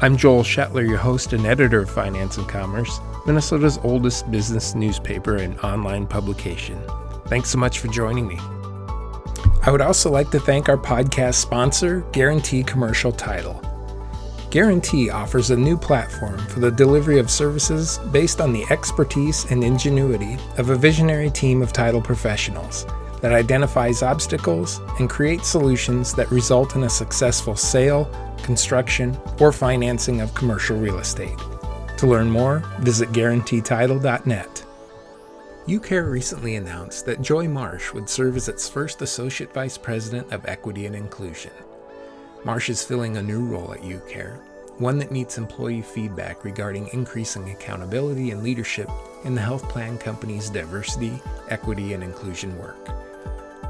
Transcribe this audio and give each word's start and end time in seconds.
I'm 0.00 0.16
Joel 0.16 0.42
Shetler, 0.42 0.86
your 0.86 0.98
host 0.98 1.32
and 1.32 1.46
editor 1.46 1.82
of 1.82 1.88
Finance 1.88 2.36
and 2.36 2.48
Commerce, 2.48 2.98
Minnesota's 3.26 3.78
oldest 3.84 4.28
business 4.28 4.74
newspaper 4.74 5.36
and 5.36 5.58
online 5.60 6.06
publication. 6.06 6.82
Thanks 7.28 7.50
so 7.50 7.58
much 7.58 7.78
for 7.78 7.86
joining 7.88 8.26
me. 8.26 8.38
I 9.62 9.70
would 9.70 9.80
also 9.80 10.10
like 10.10 10.30
to 10.32 10.40
thank 10.40 10.68
our 10.68 10.76
podcast 10.76 11.34
sponsor, 11.34 12.00
Guarantee 12.12 12.64
Commercial 12.64 13.12
Title. 13.12 13.62
Guarantee 14.50 15.10
offers 15.10 15.50
a 15.50 15.56
new 15.56 15.76
platform 15.76 16.38
for 16.48 16.58
the 16.58 16.72
delivery 16.72 17.20
of 17.20 17.30
services 17.30 17.98
based 18.10 18.40
on 18.40 18.52
the 18.52 18.66
expertise 18.70 19.50
and 19.50 19.62
ingenuity 19.62 20.36
of 20.58 20.70
a 20.70 20.76
visionary 20.76 21.30
team 21.30 21.62
of 21.62 21.72
title 21.72 22.02
professionals 22.02 22.84
that 23.24 23.32
identifies 23.32 24.02
obstacles 24.02 24.82
and 24.98 25.08
creates 25.08 25.48
solutions 25.48 26.12
that 26.12 26.30
result 26.30 26.76
in 26.76 26.82
a 26.82 26.90
successful 26.90 27.56
sale, 27.56 28.04
construction, 28.42 29.18
or 29.40 29.50
financing 29.50 30.20
of 30.20 30.34
commercial 30.34 30.76
real 30.76 30.98
estate. 30.98 31.38
To 31.96 32.06
learn 32.06 32.30
more, 32.30 32.58
visit 32.80 33.08
guaranteetitle.net. 33.12 34.66
UCARE 35.66 36.10
recently 36.10 36.56
announced 36.56 37.06
that 37.06 37.22
Joy 37.22 37.48
Marsh 37.48 37.94
would 37.94 38.10
serve 38.10 38.36
as 38.36 38.50
its 38.50 38.68
first 38.68 39.00
Associate 39.00 39.50
Vice 39.54 39.78
President 39.78 40.30
of 40.30 40.44
Equity 40.44 40.84
and 40.84 40.94
Inclusion. 40.94 41.52
Marsh 42.44 42.68
is 42.68 42.84
filling 42.84 43.16
a 43.16 43.22
new 43.22 43.42
role 43.42 43.72
at 43.72 43.80
UCARE, 43.80 44.38
one 44.76 44.98
that 44.98 45.10
meets 45.10 45.38
employee 45.38 45.80
feedback 45.80 46.44
regarding 46.44 46.88
increasing 46.88 47.48
accountability 47.48 48.32
and 48.32 48.42
leadership 48.42 48.90
in 49.24 49.34
the 49.34 49.40
health 49.40 49.66
plan 49.70 49.96
company's 49.96 50.50
diversity, 50.50 51.18
equity, 51.48 51.94
and 51.94 52.04
inclusion 52.04 52.58
work. 52.58 53.13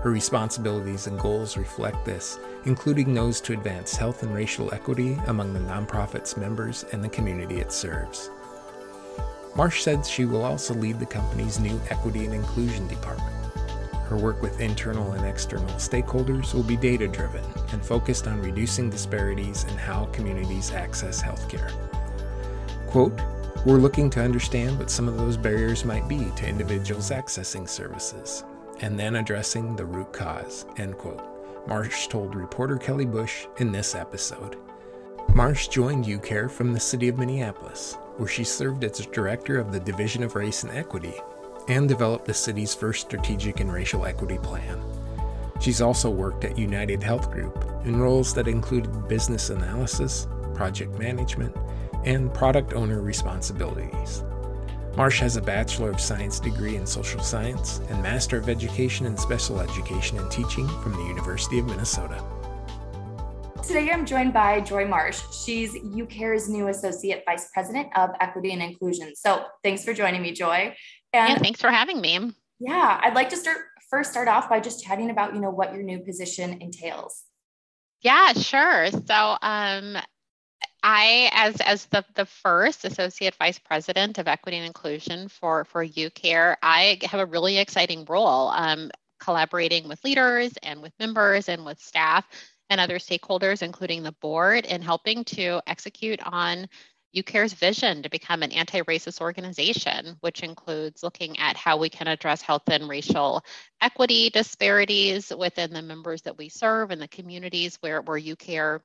Her 0.04 0.10
responsibilities 0.10 1.06
and 1.06 1.18
goals 1.18 1.56
reflect 1.56 2.04
this, 2.04 2.38
including 2.66 3.14
those 3.14 3.40
to 3.40 3.54
advance 3.54 3.96
health 3.96 4.22
and 4.22 4.34
racial 4.34 4.72
equity 4.74 5.18
among 5.28 5.54
the 5.54 5.60
nonprofit's 5.60 6.36
members 6.36 6.84
and 6.92 7.02
the 7.02 7.08
community 7.08 7.60
it 7.60 7.72
serves. 7.72 8.28
Marsh 9.56 9.82
said 9.82 10.04
she 10.04 10.26
will 10.26 10.44
also 10.44 10.74
lead 10.74 11.00
the 11.00 11.06
company's 11.06 11.58
new 11.58 11.80
Equity 11.88 12.26
and 12.26 12.34
Inclusion 12.34 12.86
Department. 12.86 13.34
Her 14.06 14.18
work 14.18 14.42
with 14.42 14.60
internal 14.60 15.12
and 15.12 15.24
external 15.24 15.74
stakeholders 15.76 16.52
will 16.52 16.64
be 16.64 16.76
data 16.76 17.08
driven 17.08 17.42
and 17.72 17.82
focused 17.82 18.26
on 18.26 18.42
reducing 18.42 18.90
disparities 18.90 19.64
in 19.64 19.78
how 19.78 20.04
communities 20.12 20.70
access 20.70 21.22
healthcare. 21.22 21.72
Quote, 22.88 23.18
We're 23.64 23.78
looking 23.78 24.10
to 24.10 24.22
understand 24.22 24.78
what 24.78 24.90
some 24.90 25.08
of 25.08 25.16
those 25.16 25.38
barriers 25.38 25.86
might 25.86 26.06
be 26.08 26.30
to 26.36 26.46
individuals 26.46 27.08
accessing 27.08 27.66
services, 27.66 28.44
and 28.80 28.98
then 28.98 29.16
addressing 29.16 29.76
the 29.76 29.84
root 29.84 30.12
cause, 30.12 30.66
end 30.76 30.98
quote. 30.98 31.22
Marsh 31.66 32.08
told 32.08 32.34
reporter 32.34 32.76
Kelly 32.76 33.06
Bush 33.06 33.46
in 33.58 33.72
this 33.72 33.94
episode. 33.94 34.56
Marsh 35.34 35.68
joined 35.68 36.04
UCARE 36.04 36.50
from 36.50 36.72
the 36.72 36.80
city 36.80 37.08
of 37.08 37.18
Minneapolis, 37.18 37.96
where 38.16 38.28
she 38.28 38.44
served 38.44 38.84
as 38.84 39.06
director 39.06 39.58
of 39.58 39.72
the 39.72 39.80
Division 39.80 40.22
of 40.22 40.34
Race 40.34 40.62
and 40.62 40.72
Equity 40.76 41.14
and 41.68 41.88
developed 41.88 42.26
the 42.26 42.34
city's 42.34 42.74
first 42.74 43.02
strategic 43.02 43.60
and 43.60 43.72
racial 43.72 44.04
equity 44.04 44.38
plan. 44.38 44.82
She's 45.60 45.80
also 45.80 46.10
worked 46.10 46.44
at 46.44 46.58
United 46.58 47.02
Health 47.02 47.30
Group 47.30 47.64
in 47.84 47.98
roles 47.98 48.34
that 48.34 48.48
included 48.48 49.08
business 49.08 49.50
analysis, 49.50 50.28
project 50.54 50.98
management, 50.98 51.56
and 52.04 52.32
product 52.34 52.74
owner 52.74 53.00
responsibilities. 53.00 54.22
Marsh 54.96 55.18
has 55.18 55.36
a 55.36 55.42
Bachelor 55.42 55.90
of 55.90 56.00
Science 56.00 56.38
degree 56.38 56.76
in 56.76 56.86
Social 56.86 57.20
Science 57.20 57.80
and 57.88 58.00
Master 58.00 58.38
of 58.38 58.48
Education 58.48 59.06
in 59.06 59.16
Special 59.16 59.60
Education 59.60 60.18
and 60.18 60.30
Teaching 60.30 60.68
from 60.82 60.92
the 60.92 61.02
University 61.02 61.58
of 61.58 61.66
Minnesota. 61.66 62.24
Today 63.66 63.90
I'm 63.90 64.06
joined 64.06 64.32
by 64.32 64.60
Joy 64.60 64.86
Marsh. 64.86 65.20
She's 65.32 65.74
UCARE's 65.74 66.48
new 66.48 66.68
Associate 66.68 67.24
Vice 67.26 67.48
President 67.52 67.88
of 67.96 68.10
Equity 68.20 68.52
and 68.52 68.62
Inclusion. 68.62 69.16
So 69.16 69.44
thanks 69.64 69.82
for 69.82 69.92
joining 69.94 70.22
me, 70.22 70.30
Joy. 70.30 70.76
And 71.12 71.28
yeah, 71.30 71.38
thanks 71.38 71.60
for 71.60 71.70
having 71.70 72.00
me. 72.00 72.32
Yeah, 72.60 73.00
I'd 73.02 73.14
like 73.14 73.30
to 73.30 73.36
start 73.36 73.58
first 73.90 74.12
start 74.12 74.28
off 74.28 74.48
by 74.48 74.60
just 74.60 74.84
chatting 74.84 75.10
about, 75.10 75.34
you 75.34 75.40
know, 75.40 75.50
what 75.50 75.74
your 75.74 75.82
new 75.82 75.98
position 76.00 76.60
entails. 76.60 77.24
Yeah, 78.00 78.32
sure. 78.34 78.90
So 78.90 79.38
um 79.42 79.96
I, 80.86 81.30
as 81.32 81.56
as 81.62 81.86
the, 81.86 82.04
the 82.14 82.26
first 82.26 82.84
associate 82.84 83.34
vice 83.36 83.58
president 83.58 84.18
of 84.18 84.28
equity 84.28 84.58
and 84.58 84.66
inclusion 84.66 85.28
for 85.28 85.64
for 85.64 85.84
UCARE, 85.84 86.56
I 86.62 86.98
have 87.04 87.20
a 87.20 87.26
really 87.26 87.56
exciting 87.56 88.04
role, 88.06 88.48
um, 88.50 88.90
collaborating 89.18 89.88
with 89.88 90.04
leaders 90.04 90.52
and 90.62 90.82
with 90.82 90.92
members 91.00 91.48
and 91.48 91.64
with 91.64 91.80
staff 91.80 92.26
and 92.68 92.82
other 92.82 92.98
stakeholders, 92.98 93.62
including 93.62 94.02
the 94.02 94.12
board, 94.12 94.66
in 94.66 94.82
helping 94.82 95.24
to 95.24 95.62
execute 95.66 96.20
on 96.22 96.68
UCARE's 97.16 97.54
vision 97.54 98.02
to 98.02 98.10
become 98.10 98.42
an 98.42 98.52
anti 98.52 98.82
racist 98.82 99.22
organization, 99.22 100.18
which 100.20 100.42
includes 100.42 101.02
looking 101.02 101.38
at 101.38 101.56
how 101.56 101.78
we 101.78 101.88
can 101.88 102.08
address 102.08 102.42
health 102.42 102.68
and 102.68 102.90
racial 102.90 103.42
equity 103.80 104.28
disparities 104.28 105.32
within 105.34 105.72
the 105.72 105.80
members 105.80 106.20
that 106.22 106.36
we 106.36 106.50
serve 106.50 106.90
and 106.90 107.00
the 107.00 107.08
communities 107.08 107.78
where, 107.80 108.02
where 108.02 108.20
UCARE 108.20 108.80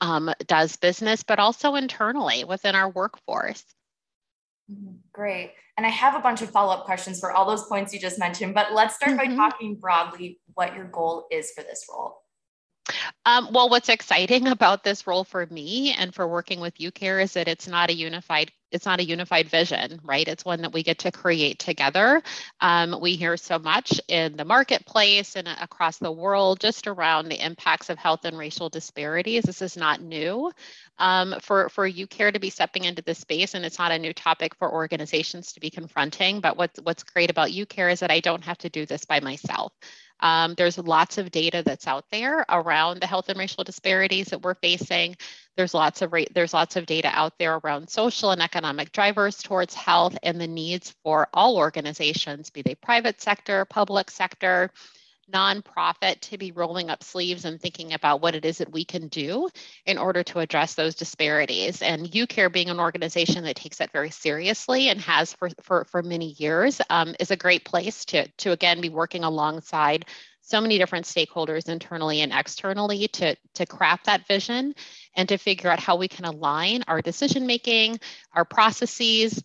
um, 0.00 0.32
does 0.46 0.76
business, 0.76 1.22
but 1.22 1.38
also 1.38 1.74
internally 1.74 2.44
within 2.44 2.74
our 2.74 2.88
workforce. 2.88 3.64
Mm-hmm. 4.70 4.96
Great. 5.12 5.52
And 5.76 5.86
I 5.86 5.90
have 5.90 6.14
a 6.14 6.20
bunch 6.20 6.42
of 6.42 6.50
follow 6.50 6.72
up 6.72 6.84
questions 6.84 7.20
for 7.20 7.32
all 7.32 7.46
those 7.46 7.64
points 7.64 7.92
you 7.92 8.00
just 8.00 8.18
mentioned, 8.18 8.54
but 8.54 8.72
let's 8.72 8.96
start 8.96 9.12
mm-hmm. 9.16 9.36
by 9.36 9.50
talking 9.50 9.76
broadly 9.76 10.40
what 10.54 10.74
your 10.74 10.86
goal 10.86 11.26
is 11.30 11.52
for 11.52 11.62
this 11.62 11.86
role. 11.90 12.22
Um, 13.24 13.48
well, 13.52 13.68
what's 13.68 13.88
exciting 13.88 14.46
about 14.48 14.84
this 14.84 15.06
role 15.06 15.24
for 15.24 15.46
me 15.46 15.92
and 15.92 16.14
for 16.14 16.26
working 16.26 16.60
with 16.60 16.78
UCARE 16.78 17.22
is 17.22 17.32
that 17.34 17.48
it's 17.48 17.68
not 17.68 17.90
a 17.90 17.94
unified 17.94 18.50
it's 18.70 18.86
not 18.86 19.00
a 19.00 19.04
unified 19.04 19.48
vision, 19.48 20.00
right? 20.02 20.26
It's 20.26 20.44
one 20.44 20.62
that 20.62 20.72
we 20.72 20.82
get 20.82 21.00
to 21.00 21.12
create 21.12 21.58
together. 21.58 22.22
Um, 22.60 22.98
we 23.00 23.16
hear 23.16 23.36
so 23.36 23.58
much 23.58 24.00
in 24.08 24.36
the 24.36 24.44
marketplace 24.44 25.36
and 25.36 25.48
across 25.48 25.98
the 25.98 26.12
world 26.12 26.60
just 26.60 26.86
around 26.86 27.28
the 27.28 27.44
impacts 27.44 27.90
of 27.90 27.98
health 27.98 28.24
and 28.24 28.36
racial 28.36 28.68
disparities. 28.68 29.44
This 29.44 29.62
is 29.62 29.76
not 29.76 30.00
new 30.00 30.50
um, 30.98 31.36
for 31.40 31.68
for 31.68 31.88
UCARE 31.88 32.32
to 32.32 32.40
be 32.40 32.50
stepping 32.50 32.84
into 32.84 33.02
this 33.02 33.18
space, 33.18 33.54
and 33.54 33.64
it's 33.64 33.78
not 33.78 33.92
a 33.92 33.98
new 33.98 34.12
topic 34.12 34.54
for 34.56 34.72
organizations 34.72 35.52
to 35.52 35.60
be 35.60 35.70
confronting. 35.70 36.40
But 36.40 36.56
what's 36.56 36.80
what's 36.80 37.04
great 37.04 37.30
about 37.30 37.50
UCARE 37.50 37.92
is 37.92 38.00
that 38.00 38.10
I 38.10 38.20
don't 38.20 38.44
have 38.44 38.58
to 38.58 38.68
do 38.68 38.86
this 38.86 39.04
by 39.04 39.20
myself. 39.20 39.72
Um, 40.20 40.54
there's 40.56 40.78
lots 40.78 41.18
of 41.18 41.30
data 41.30 41.62
that's 41.64 41.86
out 41.86 42.04
there 42.10 42.44
around 42.48 43.00
the 43.00 43.06
health 43.06 43.28
and 43.28 43.38
racial 43.38 43.64
disparities 43.64 44.28
that 44.28 44.42
we're 44.42 44.54
facing. 44.54 45.16
There's 45.56 45.74
lots 45.74 46.02
of 46.02 46.14
there's 46.34 46.54
lots 46.54 46.76
of 46.76 46.86
data 46.86 47.08
out 47.12 47.34
there 47.38 47.56
around 47.56 47.88
social 47.88 48.30
and 48.30 48.42
economic 48.42 48.92
drivers 48.92 49.42
towards 49.42 49.74
health 49.74 50.16
and 50.22 50.40
the 50.40 50.46
needs 50.46 50.94
for 51.02 51.28
all 51.34 51.56
organizations, 51.56 52.50
be 52.50 52.62
they 52.62 52.74
private 52.74 53.20
sector, 53.20 53.64
public 53.64 54.10
sector, 54.10 54.70
nonprofit 55.32 56.20
to 56.20 56.38
be 56.38 56.52
rolling 56.52 56.90
up 56.90 57.02
sleeves 57.02 57.44
and 57.44 57.60
thinking 57.60 57.92
about 57.92 58.20
what 58.20 58.34
it 58.34 58.44
is 58.44 58.58
that 58.58 58.72
we 58.72 58.84
can 58.84 59.08
do 59.08 59.48
in 59.84 59.98
order 59.98 60.22
to 60.22 60.38
address 60.38 60.74
those 60.74 60.94
disparities. 60.94 61.82
And 61.82 62.06
UCARE 62.06 62.52
being 62.52 62.70
an 62.70 62.80
organization 62.80 63.44
that 63.44 63.56
takes 63.56 63.78
that 63.78 63.92
very 63.92 64.10
seriously 64.10 64.88
and 64.88 65.00
has 65.00 65.32
for, 65.32 65.50
for, 65.62 65.84
for 65.84 66.02
many 66.02 66.32
years 66.38 66.80
um, 66.90 67.14
is 67.18 67.30
a 67.30 67.36
great 67.36 67.64
place 67.64 68.04
to, 68.06 68.28
to 68.28 68.52
again 68.52 68.80
be 68.80 68.88
working 68.88 69.24
alongside 69.24 70.06
so 70.42 70.60
many 70.60 70.78
different 70.78 71.06
stakeholders 71.06 71.68
internally 71.68 72.20
and 72.20 72.32
externally 72.32 73.08
to, 73.08 73.36
to 73.54 73.66
craft 73.66 74.06
that 74.06 74.28
vision 74.28 74.74
and 75.16 75.28
to 75.28 75.38
figure 75.38 75.68
out 75.68 75.80
how 75.80 75.96
we 75.96 76.06
can 76.06 76.24
align 76.24 76.84
our 76.86 77.02
decision 77.02 77.46
making, 77.48 77.98
our 78.32 78.44
processes, 78.44 79.42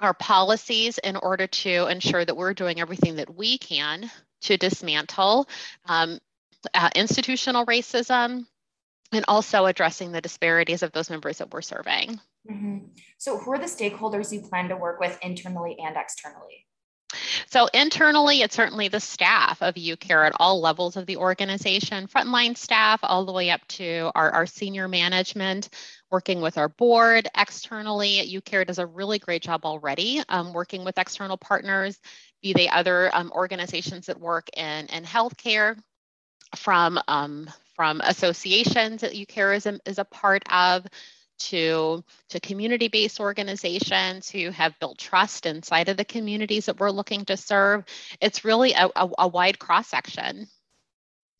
our 0.00 0.12
policies 0.12 0.98
in 0.98 1.16
order 1.16 1.46
to 1.46 1.86
ensure 1.86 2.24
that 2.24 2.36
we're 2.36 2.52
doing 2.52 2.78
everything 2.78 3.16
that 3.16 3.34
we 3.34 3.56
can 3.56 4.10
to 4.42 4.56
dismantle 4.56 5.48
um, 5.86 6.18
uh, 6.74 6.90
institutional 6.94 7.66
racism 7.66 8.46
and 9.12 9.24
also 9.28 9.66
addressing 9.66 10.12
the 10.12 10.20
disparities 10.20 10.82
of 10.82 10.92
those 10.92 11.10
members 11.10 11.38
that 11.38 11.50
we're 11.52 11.62
serving. 11.62 12.20
Mm-hmm. 12.50 12.78
So, 13.18 13.38
who 13.38 13.52
are 13.52 13.58
the 13.58 13.64
stakeholders 13.64 14.32
you 14.32 14.40
plan 14.40 14.68
to 14.68 14.76
work 14.76 15.00
with 15.00 15.18
internally 15.22 15.78
and 15.78 15.96
externally? 15.96 16.66
So 17.46 17.66
internally, 17.72 18.42
it's 18.42 18.54
certainly 18.54 18.88
the 18.88 19.00
staff 19.00 19.62
of 19.62 19.74
UCare 19.74 20.26
at 20.26 20.34
all 20.38 20.60
levels 20.60 20.96
of 20.96 21.06
the 21.06 21.16
organization, 21.16 22.06
frontline 22.06 22.56
staff, 22.56 23.00
all 23.02 23.24
the 23.24 23.32
way 23.32 23.48
up 23.48 23.66
to 23.68 24.10
our, 24.14 24.30
our 24.30 24.44
senior 24.44 24.88
management, 24.88 25.70
working 26.10 26.42
with 26.42 26.58
our 26.58 26.68
board. 26.68 27.26
Externally, 27.34 28.30
UCare 28.30 28.66
does 28.66 28.78
a 28.78 28.86
really 28.86 29.18
great 29.18 29.42
job 29.42 29.64
already 29.64 30.22
um, 30.28 30.52
working 30.52 30.84
with 30.84 30.98
external 30.98 31.38
partners, 31.38 31.98
be 32.42 32.52
they 32.52 32.68
other 32.68 33.10
um, 33.14 33.32
organizations 33.34 34.06
that 34.06 34.20
work 34.20 34.48
in, 34.56 34.86
in 34.86 35.04
healthcare, 35.04 35.76
from, 36.56 36.98
um, 37.08 37.50
from 37.74 38.00
associations 38.00 39.02
that 39.02 39.12
UCare 39.12 39.80
is 39.86 39.98
a 39.98 40.04
part 40.04 40.42
of, 40.50 40.86
to, 41.38 42.02
to 42.30 42.40
community-based 42.40 43.20
organizations 43.20 44.28
who 44.28 44.50
have 44.50 44.78
built 44.80 44.98
trust 44.98 45.46
inside 45.46 45.88
of 45.88 45.96
the 45.96 46.04
communities 46.04 46.66
that 46.66 46.80
we're 46.80 46.90
looking 46.90 47.24
to 47.26 47.36
serve. 47.36 47.84
It's 48.20 48.44
really 48.44 48.72
a, 48.72 48.88
a, 48.96 49.08
a 49.18 49.28
wide 49.28 49.58
cross-section. 49.58 50.48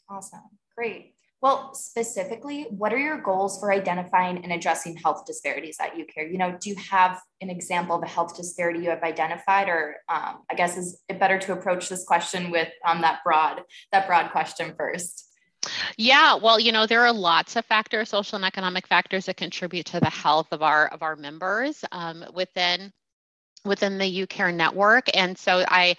Awesome, 0.09 0.41
great. 0.77 1.15
Well, 1.41 1.73
specifically, 1.73 2.67
what 2.71 2.93
are 2.93 2.99
your 2.99 3.21
goals 3.21 3.61
for 3.61 3.73
identifying 3.73 4.43
and 4.43 4.53
addressing 4.53 4.97
health 4.97 5.25
disparities 5.25 5.77
at 5.81 5.95
UCare? 5.95 6.31
You 6.31 6.37
know, 6.37 6.59
do 6.61 6.71
you 6.71 6.77
have 6.91 7.21
an 7.41 7.49
example 7.49 7.95
of 7.95 8.03
a 8.03 8.09
health 8.09 8.37
disparity 8.37 8.81
you 8.81 8.91
have 8.91 9.05
identified, 9.05 9.69
or 9.69 9.97
um, 10.09 10.39
I 10.51 10.55
guess 10.57 10.77
is 10.77 11.01
it 11.09 11.21
better 11.21 11.39
to 11.39 11.53
approach 11.53 11.89
this 11.89 12.05
question 12.05 12.51
with 12.51 12.69
um, 12.85 13.03
that 13.03 13.21
broad 13.25 13.63
that 13.93 14.09
broad 14.09 14.33
question 14.33 14.75
first? 14.77 15.27
Yeah, 15.97 16.35
well, 16.35 16.59
you 16.59 16.73
know, 16.73 16.87
there 16.87 17.07
are 17.07 17.13
lots 17.13 17.55
of 17.55 17.65
factors, 17.65 18.09
social 18.09 18.37
and 18.37 18.45
economic 18.45 18.89
factors 18.89 19.27
that 19.27 19.37
contribute 19.37 19.87
to 19.87 20.01
the 20.01 20.11
health 20.11 20.49
of 20.51 20.63
our 20.63 20.89
of 20.89 21.03
our 21.03 21.15
members 21.15 21.85
um, 21.93 22.25
within 22.35 22.93
within 23.65 23.99
the 23.99 24.27
UCare 24.27 24.55
network. 24.55 25.07
And 25.15 25.37
so 25.37 25.65
I 25.69 25.97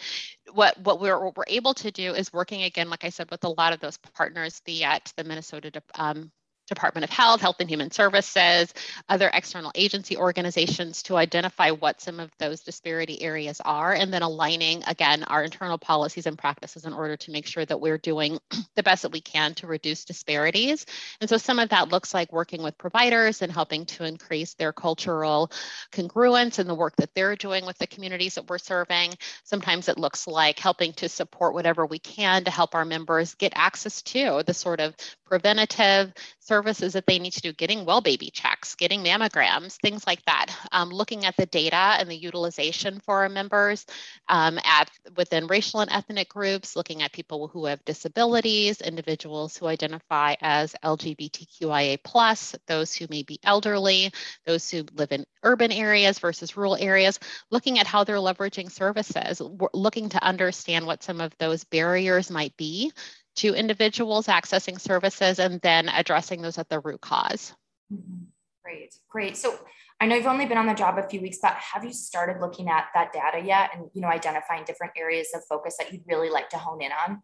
what 0.53 0.77
what 0.79 0.99
we're, 0.99 1.19
what 1.23 1.37
we're 1.37 1.43
able 1.47 1.73
to 1.75 1.91
do 1.91 2.13
is 2.13 2.33
working 2.33 2.63
again, 2.63 2.89
like 2.89 3.03
I 3.03 3.09
said, 3.09 3.29
with 3.31 3.43
a 3.43 3.49
lot 3.49 3.73
of 3.73 3.79
those 3.79 3.97
partners, 3.97 4.61
be 4.65 4.83
at 4.83 5.11
the 5.15 5.23
Minnesota 5.23 5.81
um, 5.95 6.31
Department 6.69 7.03
of 7.03 7.09
Health, 7.09 7.41
Health 7.41 7.57
and 7.59 7.69
Human 7.69 7.91
Services, 7.91 8.73
other 9.09 9.29
external 9.33 9.71
agency 9.75 10.15
organizations 10.15 11.03
to 11.03 11.17
identify 11.17 11.71
what 11.71 11.99
some 11.99 12.19
of 12.19 12.31
those 12.37 12.61
disparity 12.61 13.21
areas 13.21 13.61
are, 13.65 13.93
and 13.93 14.13
then 14.13 14.21
aligning 14.21 14.83
again 14.87 15.23
our 15.25 15.43
internal 15.43 15.77
policies 15.77 16.25
and 16.25 16.37
practices 16.37 16.85
in 16.85 16.93
order 16.93 17.17
to 17.17 17.31
make 17.31 17.45
sure 17.45 17.65
that 17.65 17.81
we're 17.81 17.97
doing 17.97 18.39
the 18.75 18.83
best 18.83 19.01
that 19.01 19.11
we 19.11 19.21
can 19.21 19.53
to 19.55 19.67
reduce 19.67 20.05
disparities. 20.05 20.85
And 21.19 21.29
so 21.29 21.37
some 21.37 21.59
of 21.59 21.69
that 21.69 21.89
looks 21.89 22.13
like 22.13 22.31
working 22.31 22.61
with 22.61 22.77
providers 22.77 23.41
and 23.41 23.51
helping 23.51 23.85
to 23.87 24.05
increase 24.05 24.53
their 24.53 24.71
cultural 24.71 25.51
congruence 25.91 26.59
in 26.59 26.67
the 26.67 26.75
work 26.75 26.95
that 26.97 27.13
they're 27.15 27.35
doing 27.35 27.65
with 27.65 27.77
the 27.77 27.87
communities 27.87 28.35
that 28.35 28.49
we're 28.49 28.57
serving. 28.57 29.13
Sometimes 29.43 29.89
it 29.89 29.97
looks 29.97 30.27
like 30.27 30.59
helping 30.59 30.93
to 30.93 31.09
support 31.09 31.53
whatever 31.53 31.85
we 31.85 31.99
can 31.99 32.43
to 32.43 32.51
help 32.51 32.75
our 32.75 32.85
members 32.85 33.33
get 33.35 33.53
access 33.55 34.01
to 34.03 34.43
the 34.45 34.53
sort 34.53 34.79
of 34.79 34.95
preventative 35.25 36.13
services 36.39 36.58
that 36.63 37.05
they 37.07 37.19
need 37.19 37.33
to 37.33 37.41
do, 37.41 37.53
getting 37.53 37.85
well 37.85 38.01
baby 38.01 38.29
checks, 38.29 38.75
getting 38.75 39.03
mammograms, 39.03 39.79
things 39.79 40.05
like 40.05 40.23
that. 40.25 40.47
Um, 40.71 40.89
looking 40.89 41.25
at 41.25 41.35
the 41.37 41.45
data 41.45 41.75
and 41.75 42.09
the 42.09 42.15
utilization 42.15 42.99
for 42.99 43.21
our 43.21 43.29
members 43.29 43.85
um, 44.27 44.59
at 44.63 44.89
within 45.15 45.47
racial 45.47 45.81
and 45.81 45.91
ethnic 45.91 46.29
groups, 46.29 46.75
looking 46.75 47.01
at 47.01 47.11
people 47.11 47.47
who 47.47 47.65
have 47.65 47.83
disabilities, 47.85 48.81
individuals 48.81 49.57
who 49.57 49.67
identify 49.67 50.35
as 50.41 50.75
LGBTQIA 50.83 51.99
plus, 52.03 52.55
those 52.67 52.93
who 52.93 53.07
may 53.09 53.23
be 53.23 53.39
elderly, 53.43 54.11
those 54.45 54.69
who 54.69 54.85
live 54.93 55.11
in 55.11 55.25
urban 55.43 55.71
areas 55.71 56.19
versus 56.19 56.57
rural 56.57 56.75
areas, 56.75 57.19
looking 57.51 57.79
at 57.79 57.87
how 57.87 58.03
they're 58.03 58.17
leveraging 58.17 58.71
services, 58.71 59.41
looking 59.73 60.09
to 60.09 60.23
understand 60.23 60.85
what 60.85 61.03
some 61.03 61.21
of 61.21 61.33
those 61.37 61.63
barriers 61.63 62.29
might 62.29 62.55
be 62.57 62.91
to 63.39 63.53
individuals 63.53 64.27
accessing 64.27 64.79
services 64.79 65.39
and 65.39 65.59
then 65.61 65.89
addressing 65.89 66.41
those 66.41 66.57
at 66.57 66.69
the 66.69 66.79
root 66.79 67.01
because 67.01 67.53
mm-hmm. 67.91 68.25
Great, 68.69 68.93
great. 69.09 69.37
So 69.37 69.57
I 69.99 70.05
know 70.05 70.15
you've 70.15 70.27
only 70.27 70.45
been 70.45 70.57
on 70.57 70.67
the 70.67 70.73
job 70.73 70.97
a 70.97 71.07
few 71.07 71.21
weeks, 71.21 71.39
but 71.41 71.53
have 71.53 71.83
you 71.83 71.91
started 71.91 72.39
looking 72.39 72.69
at 72.69 72.85
that 72.93 73.11
data 73.11 73.43
yet 73.43 73.71
and 73.73 73.89
you 73.93 74.01
know 74.01 74.07
identifying 74.07 74.63
different 74.63 74.93
areas 74.95 75.29
of 75.33 75.41
focus 75.49 75.75
that 75.79 75.91
you'd 75.91 76.03
really 76.05 76.29
like 76.29 76.49
to 76.49 76.57
hone 76.57 76.81
in 76.81 76.91
on? 76.91 77.21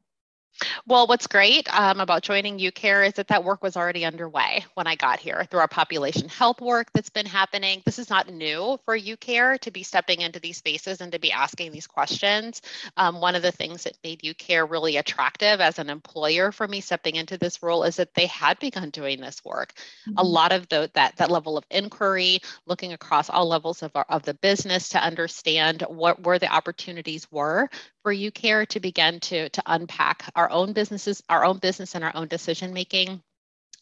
Well, 0.88 1.08
what's 1.08 1.28
great 1.28 1.68
um, 1.78 2.00
about 2.00 2.24
joining 2.24 2.60
UCare 2.60 3.06
is 3.08 3.14
that 3.14 3.28
that 3.28 3.44
work 3.44 3.62
was 3.62 3.76
already 3.76 4.06
underway 4.06 4.66
when 4.76 4.88
I 4.88 4.96
got 4.96 5.20
here 5.20 5.46
through 5.50 5.60
our 5.60 5.68
population 5.68 6.30
health 6.30 6.62
work 6.62 6.92
that's 6.94 7.10
been 7.10 7.26
happening. 7.26 7.82
This 7.86 8.00
is 8.00 8.10
not 8.10 8.30
new 8.30 8.80
for 8.86 8.98
UCare 8.98 9.60
to 9.60 9.72
be 9.72 9.84
stepping 9.84 10.22
into 10.22 10.40
these 10.40 10.58
spaces 10.58 11.02
and 11.02 11.12
to 11.12 11.20
be 11.20 11.32
asking 11.32 11.72
these 11.72 11.88
questions. 11.88 12.62
Um, 12.98 13.20
one 13.20 13.36
of 13.36 13.42
the 13.42 13.52
things 13.52 13.84
that 13.84 13.98
made 14.04 14.22
UCare 14.22 14.70
really 14.70 14.98
attractive 14.98 15.60
as 15.60 15.80
an 15.80 15.90
employer 15.90 16.52
for 16.52 16.68
me 16.68 16.82
stepping 16.82 17.16
into 17.16 17.38
this 17.38 17.62
role 17.62 17.84
is 17.84 17.98
that 17.98 18.14
they 18.14 18.28
had 18.28 18.60
begun 18.60 18.90
doing 18.92 19.20
this 19.20 19.44
work. 19.44 19.74
Mm-hmm. 20.08 20.18
A 20.18 20.24
lot 20.24 20.52
of 20.52 20.70
the, 20.70 20.90
that 20.94 21.18
that 21.18 21.32
level 21.32 21.58
of 21.58 21.66
inquiry, 21.70 22.40
looking 22.66 22.94
across 22.94 23.30
all 23.30 23.48
levels 23.48 23.84
of 23.84 23.92
our, 23.96 24.06
of 24.10 24.24
the 24.24 24.34
business 24.34 24.90
to 24.90 25.04
understand 25.04 25.84
what 25.88 26.22
where 26.22 26.40
the 26.40 26.52
opportunities 26.54 27.30
were 27.32 27.70
for 28.04 28.14
UCare 28.14 28.68
to 28.68 28.80
begin 28.80 29.20
to 29.20 29.50
to 29.50 29.64
unpack 29.66 30.30
our 30.36 30.45
own 30.52 30.74
businesses, 30.74 31.24
our 31.30 31.46
own 31.46 31.58
business 31.58 31.96
and 31.96 32.04
our 32.04 32.16
own 32.16 32.28
decision 32.28 32.74
making 32.74 33.22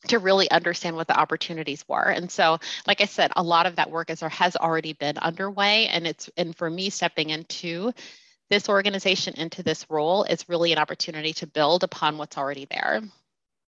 to 0.08 0.20
really 0.20 0.52
understand 0.52 0.96
what 0.96 1.08
the 1.08 1.18
opportunities 1.18 1.86
were. 1.88 2.10
And 2.10 2.30
so, 2.30 2.60
like 2.86 3.02
I 3.02 3.06
said, 3.06 3.32
a 3.36 3.44
lot 3.44 3.66
of 3.66 3.78
that 3.78 3.90
work 3.90 4.10
is 4.10 4.22
or 4.22 4.30
has 4.30 4.56
already 4.56 4.94
been 4.94 5.18
underway. 5.18 5.88
And 5.88 6.06
it's 6.06 6.30
and 6.38 6.56
for 6.56 6.70
me 6.70 6.90
stepping 6.90 7.30
into 7.30 7.94
this 8.50 8.70
organization 8.70 9.34
into 9.36 9.64
this 9.64 9.90
role 9.90 10.26
is 10.26 10.48
really 10.50 10.74
an 10.74 10.78
opportunity 10.78 11.34
to 11.34 11.48
build 11.48 11.84
upon 11.84 12.18
what's 12.18 12.38
already 12.38 12.68
there. 12.70 13.02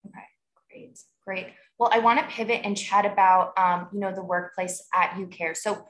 Okay, 0.06 0.26
great, 0.68 0.98
great. 1.24 1.46
Well, 1.78 1.90
I 1.92 1.98
want 1.98 2.18
to 2.20 2.26
pivot 2.26 2.62
and 2.64 2.76
chat 2.76 3.04
about 3.04 3.56
um, 3.58 3.88
you 3.92 4.00
know 4.00 4.14
the 4.14 4.22
workplace 4.22 4.86
at 4.94 5.10
UCare. 5.10 5.56
So, 5.56 5.86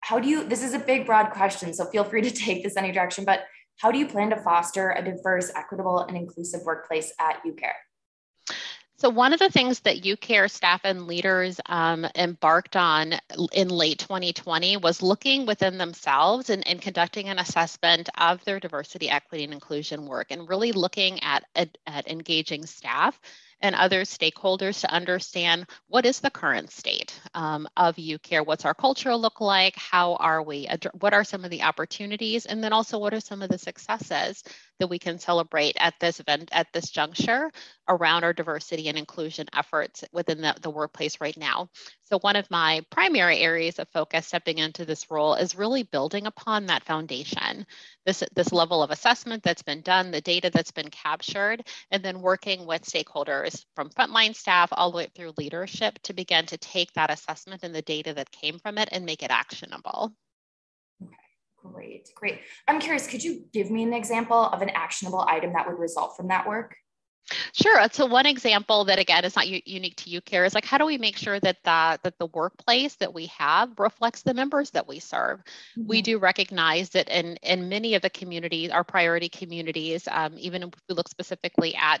how 0.00 0.18
do 0.18 0.28
you? 0.28 0.44
This 0.44 0.62
is 0.62 0.74
a 0.74 0.78
big, 0.78 1.06
broad 1.06 1.30
question, 1.30 1.72
so 1.72 1.86
feel 1.86 2.04
free 2.04 2.22
to 2.22 2.30
take 2.44 2.62
this 2.62 2.76
any 2.76 2.92
direction. 2.92 3.24
But 3.24 3.44
how 3.78 3.90
do 3.90 3.98
you 3.98 4.06
plan 4.06 4.30
to 4.30 4.36
foster 4.36 4.90
a 4.90 5.02
diverse, 5.02 5.50
equitable, 5.54 6.00
and 6.00 6.16
inclusive 6.16 6.62
workplace 6.64 7.12
at 7.18 7.42
UCare? 7.44 7.72
So, 9.00 9.08
one 9.08 9.32
of 9.32 9.38
the 9.38 9.48
things 9.48 9.78
that 9.80 10.02
UCare 10.02 10.50
staff 10.50 10.80
and 10.82 11.06
leaders 11.06 11.60
um, 11.66 12.04
embarked 12.16 12.74
on 12.74 13.14
in 13.52 13.68
late 13.68 14.00
2020 14.00 14.78
was 14.78 15.02
looking 15.02 15.46
within 15.46 15.78
themselves 15.78 16.50
and, 16.50 16.66
and, 16.66 16.82
conducting 16.82 17.28
an 17.28 17.38
assessment 17.38 18.08
of 18.18 18.44
their 18.44 18.58
diversity, 18.58 19.08
equity, 19.08 19.44
and 19.44 19.52
inclusion 19.52 20.04
work, 20.06 20.32
and 20.32 20.48
really 20.48 20.72
looking 20.72 21.22
at, 21.22 21.44
at, 21.54 21.78
at 21.86 22.08
engaging 22.08 22.66
staff 22.66 23.20
and 23.60 23.74
other 23.74 24.02
stakeholders 24.02 24.80
to 24.80 24.92
understand 24.92 25.66
what 25.88 26.06
is 26.06 26.20
the 26.20 26.30
current 26.30 26.70
state 26.70 27.20
um, 27.34 27.68
of 27.76 27.96
UCare, 27.96 28.46
what's 28.46 28.64
our 28.64 28.74
culture 28.74 29.14
look 29.14 29.40
like, 29.40 29.74
how 29.76 30.14
are 30.16 30.42
we, 30.42 30.68
what 31.00 31.14
are 31.14 31.24
some 31.24 31.44
of 31.44 31.50
the 31.50 31.62
opportunities, 31.62 32.46
and 32.46 32.62
then 32.62 32.72
also 32.72 32.98
what 32.98 33.14
are 33.14 33.20
some 33.20 33.42
of 33.42 33.48
the 33.48 33.58
successes 33.58 34.42
that 34.78 34.88
we 34.88 34.98
can 34.98 35.18
celebrate 35.18 35.76
at 35.80 35.94
this 36.00 36.20
event, 36.20 36.48
at 36.52 36.68
this 36.72 36.90
juncture 36.90 37.50
around 37.88 38.24
our 38.24 38.32
diversity 38.32 38.88
and 38.88 38.98
inclusion 38.98 39.46
efforts 39.54 40.04
within 40.12 40.40
the, 40.40 40.54
the 40.60 40.70
workplace 40.70 41.20
right 41.20 41.36
now. 41.36 41.68
So 42.04 42.18
one 42.20 42.36
of 42.36 42.50
my 42.50 42.84
primary 42.90 43.38
areas 43.38 43.78
of 43.78 43.88
focus 43.88 44.26
stepping 44.26 44.58
into 44.58 44.84
this 44.84 45.10
role 45.10 45.34
is 45.34 45.56
really 45.56 45.82
building 45.82 46.26
upon 46.26 46.66
that 46.66 46.84
foundation, 46.84 47.66
this, 48.06 48.22
this 48.34 48.52
level 48.52 48.82
of 48.82 48.90
assessment 48.90 49.42
that's 49.42 49.62
been 49.62 49.80
done, 49.82 50.10
the 50.10 50.20
data 50.20 50.50
that's 50.50 50.70
been 50.70 50.90
captured, 50.90 51.66
and 51.90 52.02
then 52.02 52.20
working 52.20 52.66
with 52.66 52.82
stakeholders 52.82 53.64
from 53.74 53.90
frontline 53.90 54.34
staff 54.34 54.68
all 54.72 54.90
the 54.90 54.96
way 54.98 55.08
through 55.14 55.32
leadership 55.38 55.98
to 56.02 56.12
begin 56.12 56.46
to 56.46 56.58
take 56.58 56.92
that 56.92 57.10
assessment 57.10 57.62
and 57.62 57.74
the 57.74 57.82
data 57.82 58.14
that 58.14 58.30
came 58.30 58.58
from 58.58 58.78
it 58.78 58.88
and 58.92 59.04
make 59.04 59.22
it 59.22 59.30
actionable. 59.30 60.12
Great, 61.56 62.08
great. 62.14 62.40
I'm 62.66 62.80
curious, 62.80 63.06
could 63.06 63.22
you 63.22 63.44
give 63.52 63.70
me 63.70 63.82
an 63.82 63.92
example 63.92 64.38
of 64.38 64.62
an 64.62 64.70
actionable 64.70 65.24
item 65.28 65.52
that 65.54 65.66
would 65.66 65.78
result 65.78 66.16
from 66.16 66.28
that 66.28 66.46
work? 66.46 66.76
Sure. 67.52 67.86
So 67.92 68.06
one 68.06 68.26
example 68.26 68.84
that 68.84 68.98
again 68.98 69.24
is 69.24 69.36
not 69.36 69.48
u- 69.48 69.62
unique 69.64 69.96
to 69.96 70.10
UCare 70.10 70.46
is 70.46 70.54
like 70.54 70.64
how 70.64 70.78
do 70.78 70.86
we 70.86 70.98
make 70.98 71.16
sure 71.16 71.38
that 71.40 71.62
the 71.64 71.98
that 72.02 72.18
the 72.18 72.26
workplace 72.26 72.96
that 72.96 73.12
we 73.12 73.26
have 73.26 73.78
reflects 73.78 74.22
the 74.22 74.34
members 74.34 74.70
that 74.70 74.86
we 74.88 74.98
serve? 74.98 75.40
Mm-hmm. 75.40 75.88
We 75.88 76.02
do 76.02 76.18
recognize 76.18 76.90
that 76.90 77.08
in 77.08 77.36
in 77.42 77.68
many 77.68 77.94
of 77.94 78.02
the 78.02 78.10
communities, 78.10 78.70
our 78.70 78.84
priority 78.84 79.28
communities, 79.28 80.08
um, 80.10 80.34
even 80.38 80.62
if 80.62 80.70
we 80.88 80.94
look 80.94 81.08
specifically 81.08 81.74
at 81.74 82.00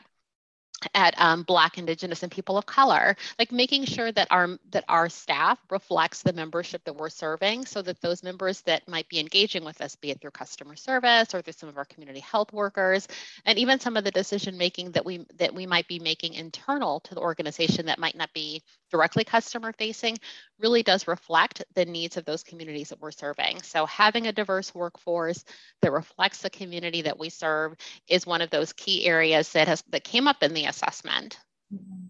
at 0.94 1.14
um, 1.20 1.42
black 1.42 1.76
indigenous 1.76 2.22
and 2.22 2.30
people 2.30 2.56
of 2.56 2.64
color 2.64 3.16
like 3.38 3.50
making 3.50 3.84
sure 3.84 4.12
that 4.12 4.28
our 4.30 4.58
that 4.70 4.84
our 4.88 5.08
staff 5.08 5.58
reflects 5.70 6.22
the 6.22 6.32
membership 6.32 6.84
that 6.84 6.94
we're 6.94 7.08
serving 7.08 7.64
so 7.64 7.82
that 7.82 8.00
those 8.00 8.22
members 8.22 8.60
that 8.62 8.86
might 8.86 9.08
be 9.08 9.18
engaging 9.18 9.64
with 9.64 9.80
us 9.80 9.96
be 9.96 10.10
it 10.10 10.20
through 10.20 10.30
customer 10.30 10.76
service 10.76 11.34
or 11.34 11.42
through 11.42 11.52
some 11.52 11.68
of 11.68 11.76
our 11.76 11.84
community 11.86 12.20
health 12.20 12.52
workers 12.52 13.08
and 13.44 13.58
even 13.58 13.80
some 13.80 13.96
of 13.96 14.04
the 14.04 14.10
decision 14.10 14.56
making 14.56 14.92
that 14.92 15.04
we 15.04 15.26
that 15.36 15.52
we 15.52 15.66
might 15.66 15.88
be 15.88 15.98
making 15.98 16.34
internal 16.34 17.00
to 17.00 17.14
the 17.14 17.20
organization 17.20 17.86
that 17.86 17.98
might 17.98 18.16
not 18.16 18.32
be 18.32 18.62
directly 18.90 19.24
customer 19.24 19.72
facing 19.72 20.16
really 20.58 20.82
does 20.82 21.06
reflect 21.06 21.64
the 21.74 21.84
needs 21.84 22.16
of 22.16 22.24
those 22.24 22.42
communities 22.42 22.88
that 22.88 23.00
we're 23.00 23.10
serving. 23.10 23.62
So 23.62 23.86
having 23.86 24.26
a 24.26 24.32
diverse 24.32 24.74
workforce 24.74 25.44
that 25.82 25.92
reflects 25.92 26.42
the 26.42 26.50
community 26.50 27.02
that 27.02 27.18
we 27.18 27.28
serve 27.28 27.76
is 28.08 28.26
one 28.26 28.42
of 28.42 28.50
those 28.50 28.72
key 28.72 29.06
areas 29.06 29.52
that 29.52 29.68
has 29.68 29.82
that 29.90 30.04
came 30.04 30.26
up 30.26 30.42
in 30.42 30.54
the 30.54 30.64
assessment. 30.68 31.38
Mm-hmm. 31.72 32.06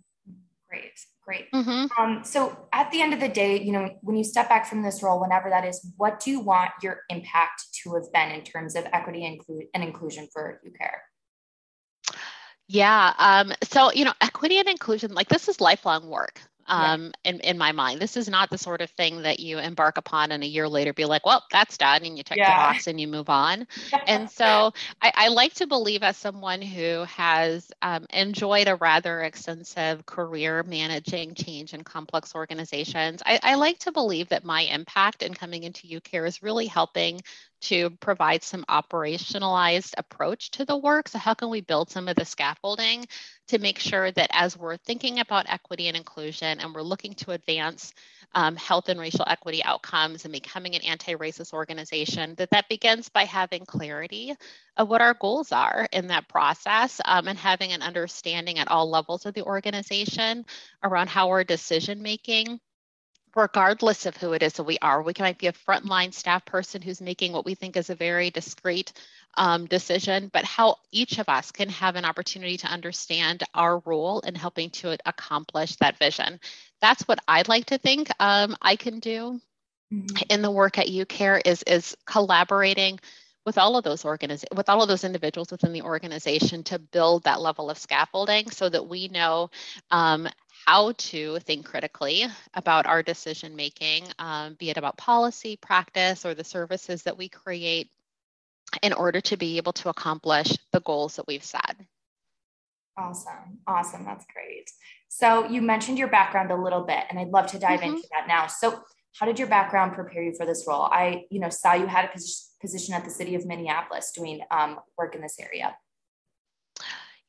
Great, 0.68 1.00
great. 1.24 1.50
Mm-hmm. 1.52 1.86
Um, 2.00 2.24
so 2.24 2.68
at 2.72 2.90
the 2.90 3.00
end 3.00 3.14
of 3.14 3.20
the 3.20 3.28
day, 3.28 3.60
you 3.60 3.72
know, 3.72 3.88
when 4.02 4.16
you 4.16 4.24
step 4.24 4.50
back 4.50 4.66
from 4.66 4.82
this 4.82 5.02
role, 5.02 5.20
whenever 5.20 5.48
that 5.48 5.64
is, 5.64 5.92
what 5.96 6.20
do 6.20 6.30
you 6.30 6.40
want 6.40 6.70
your 6.82 7.00
impact 7.08 7.62
to 7.82 7.94
have 7.94 8.12
been 8.12 8.30
in 8.30 8.42
terms 8.42 8.76
of 8.76 8.84
equity 8.92 9.24
and, 9.24 9.40
and 9.72 9.82
inclusion 9.82 10.28
for 10.30 10.60
UCare? 10.66 12.14
Yeah. 12.66 13.14
Um, 13.18 13.52
so, 13.62 13.90
you 13.92 14.04
know, 14.04 14.12
equity 14.20 14.58
and 14.58 14.68
inclusion, 14.68 15.14
like 15.14 15.28
this 15.28 15.48
is 15.48 15.58
lifelong 15.58 16.06
work 16.08 16.42
um, 16.68 17.12
yeah. 17.24 17.30
in, 17.32 17.40
in 17.40 17.58
my 17.58 17.72
mind. 17.72 18.00
This 18.00 18.16
is 18.16 18.28
not 18.28 18.50
the 18.50 18.58
sort 18.58 18.80
of 18.80 18.90
thing 18.90 19.22
that 19.22 19.40
you 19.40 19.58
embark 19.58 19.98
upon 19.98 20.30
and 20.32 20.42
a 20.44 20.46
year 20.46 20.68
later 20.68 20.92
be 20.92 21.04
like, 21.04 21.26
well, 21.26 21.44
that's 21.50 21.76
done, 21.76 22.04
and 22.04 22.16
you 22.16 22.22
check 22.22 22.38
yeah. 22.38 22.50
the 22.50 22.74
box 22.74 22.86
and 22.86 23.00
you 23.00 23.08
move 23.08 23.28
on. 23.28 23.66
and 24.06 24.30
so 24.38 24.72
I, 25.02 25.12
I, 25.14 25.28
like 25.28 25.54
to 25.54 25.66
believe, 25.66 26.02
as 26.02 26.16
someone 26.16 26.62
who 26.62 27.04
has 27.04 27.70
um, 27.82 28.06
enjoyed 28.10 28.68
a 28.68 28.76
rather 28.76 29.22
extensive 29.22 30.06
career 30.06 30.62
managing 30.62 31.34
change 31.34 31.74
in 31.74 31.82
complex 31.82 32.34
organizations, 32.34 33.22
I, 33.24 33.40
I 33.42 33.54
like 33.56 33.78
to 33.80 33.92
believe 33.92 34.28
that 34.28 34.44
my 34.44 34.62
impact 34.62 35.22
in 35.22 35.34
coming 35.34 35.64
into 35.64 35.88
UCare 35.88 36.26
is 36.26 36.42
really 36.42 36.66
helping 36.66 37.20
to 37.60 37.90
provide 37.90 38.42
some 38.42 38.64
operationalized 38.68 39.94
approach 39.98 40.52
to 40.52 40.64
the 40.64 40.76
work. 40.76 41.08
So, 41.08 41.18
how 41.18 41.34
can 41.34 41.50
we 41.50 41.60
build 41.60 41.90
some 41.90 42.08
of 42.08 42.16
the 42.16 42.24
scaffolding 42.24 43.06
to 43.48 43.58
make 43.58 43.78
sure 43.78 44.10
that 44.12 44.30
as 44.32 44.56
we're 44.56 44.76
thinking 44.76 45.20
about 45.20 45.46
equity 45.48 45.88
and 45.88 45.96
inclusion 45.96 46.60
and 46.60 46.74
we're 46.74 46.82
looking 46.82 47.14
to 47.14 47.32
advance 47.32 47.92
um, 48.34 48.56
health 48.56 48.88
and 48.88 49.00
racial 49.00 49.24
equity 49.26 49.64
outcomes 49.64 50.24
and 50.24 50.32
becoming 50.32 50.74
an 50.74 50.82
anti-racist 50.82 51.52
organization, 51.52 52.34
that 52.36 52.50
that 52.50 52.68
begins 52.68 53.08
by 53.08 53.24
having 53.24 53.64
clarity 53.64 54.34
of 54.76 54.88
what 54.88 55.00
our 55.00 55.14
goals 55.14 55.50
are 55.50 55.88
in 55.92 56.08
that 56.08 56.28
process 56.28 57.00
um, 57.04 57.26
and 57.26 57.38
having 57.38 57.72
an 57.72 57.82
understanding 57.82 58.58
at 58.58 58.68
all 58.68 58.90
levels 58.90 59.24
of 59.24 59.34
the 59.34 59.44
organization 59.44 60.44
around 60.82 61.08
how 61.08 61.28
our 61.28 61.42
decision 61.42 62.02
making 62.02 62.60
regardless 63.34 64.06
of 64.06 64.16
who 64.16 64.32
it 64.32 64.42
is 64.42 64.54
that 64.54 64.64
we 64.64 64.78
are. 64.80 65.02
We 65.02 65.12
might 65.18 65.38
be 65.38 65.46
a 65.46 65.52
frontline 65.52 66.12
staff 66.12 66.44
person 66.44 66.82
who's 66.82 67.00
making 67.00 67.32
what 67.32 67.44
we 67.44 67.54
think 67.54 67.76
is 67.76 67.90
a 67.90 67.94
very 67.94 68.30
discreet 68.30 68.92
um, 69.36 69.66
decision, 69.66 70.30
but 70.32 70.44
how 70.44 70.76
each 70.90 71.18
of 71.18 71.28
us 71.28 71.50
can 71.52 71.68
have 71.70 71.96
an 71.96 72.04
opportunity 72.04 72.56
to 72.58 72.66
understand 72.66 73.44
our 73.54 73.78
role 73.84 74.20
in 74.20 74.34
helping 74.34 74.70
to 74.70 74.96
accomplish 75.06 75.76
that 75.76 75.98
vision. 75.98 76.40
That's 76.80 77.06
what 77.06 77.20
I'd 77.28 77.48
like 77.48 77.66
to 77.66 77.78
think 77.78 78.08
um, 78.20 78.56
I 78.60 78.76
can 78.76 79.00
do 79.00 79.40
mm-hmm. 79.92 80.16
in 80.28 80.42
the 80.42 80.50
work 80.50 80.78
at 80.78 80.88
UCare 80.88 81.40
is, 81.44 81.62
is 81.64 81.96
collaborating 82.06 82.98
with 83.48 83.56
all 83.56 83.76
of 83.76 83.84
those 83.84 84.02
organiz- 84.02 84.44
with 84.54 84.68
all 84.68 84.82
of 84.82 84.88
those 84.88 85.04
individuals 85.04 85.50
within 85.50 85.72
the 85.72 85.80
organization 85.80 86.62
to 86.64 86.78
build 86.78 87.24
that 87.24 87.40
level 87.40 87.70
of 87.70 87.78
scaffolding 87.78 88.50
so 88.50 88.68
that 88.68 88.86
we 88.86 89.08
know 89.08 89.48
um, 89.90 90.28
how 90.68 90.92
to 90.98 91.38
think 91.38 91.64
critically 91.64 92.26
about 92.52 92.84
our 92.84 93.02
decision 93.02 93.56
making, 93.56 94.04
um, 94.18 94.52
be 94.58 94.68
it 94.68 94.76
about 94.76 94.98
policy, 94.98 95.56
practice, 95.56 96.26
or 96.26 96.34
the 96.34 96.44
services 96.44 97.04
that 97.04 97.16
we 97.16 97.26
create 97.26 97.88
in 98.82 98.92
order 98.92 99.18
to 99.18 99.38
be 99.38 99.56
able 99.56 99.72
to 99.72 99.88
accomplish 99.88 100.58
the 100.72 100.80
goals 100.80 101.16
that 101.16 101.26
we've 101.26 101.42
set. 101.42 101.74
Awesome. 102.98 103.60
Awesome. 103.66 104.04
That's 104.04 104.26
great. 104.30 104.70
So 105.08 105.48
you 105.48 105.62
mentioned 105.62 105.98
your 105.98 106.08
background 106.08 106.50
a 106.50 106.62
little 106.62 106.82
bit, 106.82 107.04
and 107.08 107.18
I'd 107.18 107.28
love 107.28 107.46
to 107.52 107.58
dive 107.58 107.80
mm-hmm. 107.80 107.94
into 107.94 108.08
that 108.12 108.28
now. 108.28 108.46
So 108.46 108.82
how 109.18 109.24
did 109.24 109.38
your 109.38 109.48
background 109.48 109.94
prepare 109.94 110.22
you 110.22 110.34
for 110.36 110.44
this 110.44 110.66
role? 110.68 110.82
I, 110.82 111.24
you 111.30 111.40
know, 111.40 111.48
saw 111.48 111.72
you 111.72 111.86
had 111.86 112.04
a 112.04 112.10
position 112.60 112.92
at 112.92 113.06
the 113.06 113.10
city 113.10 113.34
of 113.36 113.46
Minneapolis 113.46 114.12
doing 114.14 114.42
um, 114.50 114.80
work 114.98 115.14
in 115.14 115.22
this 115.22 115.40
area. 115.40 115.74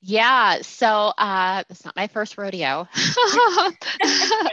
Yeah, 0.01 0.61
so 0.61 0.87
uh, 1.17 1.63
it's 1.69 1.83
not 1.83 1.95
my 1.95 2.07
first 2.07 2.37
rodeo. 2.37 2.87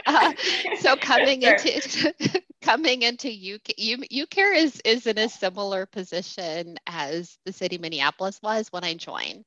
uh, 0.05 0.33
so 0.79 0.97
coming 0.97 1.41
sure. 1.41 1.53
into 1.53 2.13
coming 2.61 3.03
into 3.03 3.29
UK, 3.29 3.75
UCare 4.11 4.55
is 4.57 4.81
is 4.83 5.07
in 5.07 5.17
a 5.17 5.29
similar 5.29 5.85
position 5.85 6.77
as 6.85 7.37
the 7.45 7.53
city 7.53 7.75
of 7.77 7.81
Minneapolis 7.81 8.41
was 8.43 8.71
when 8.71 8.83
I 8.83 8.95
joined. 8.95 9.45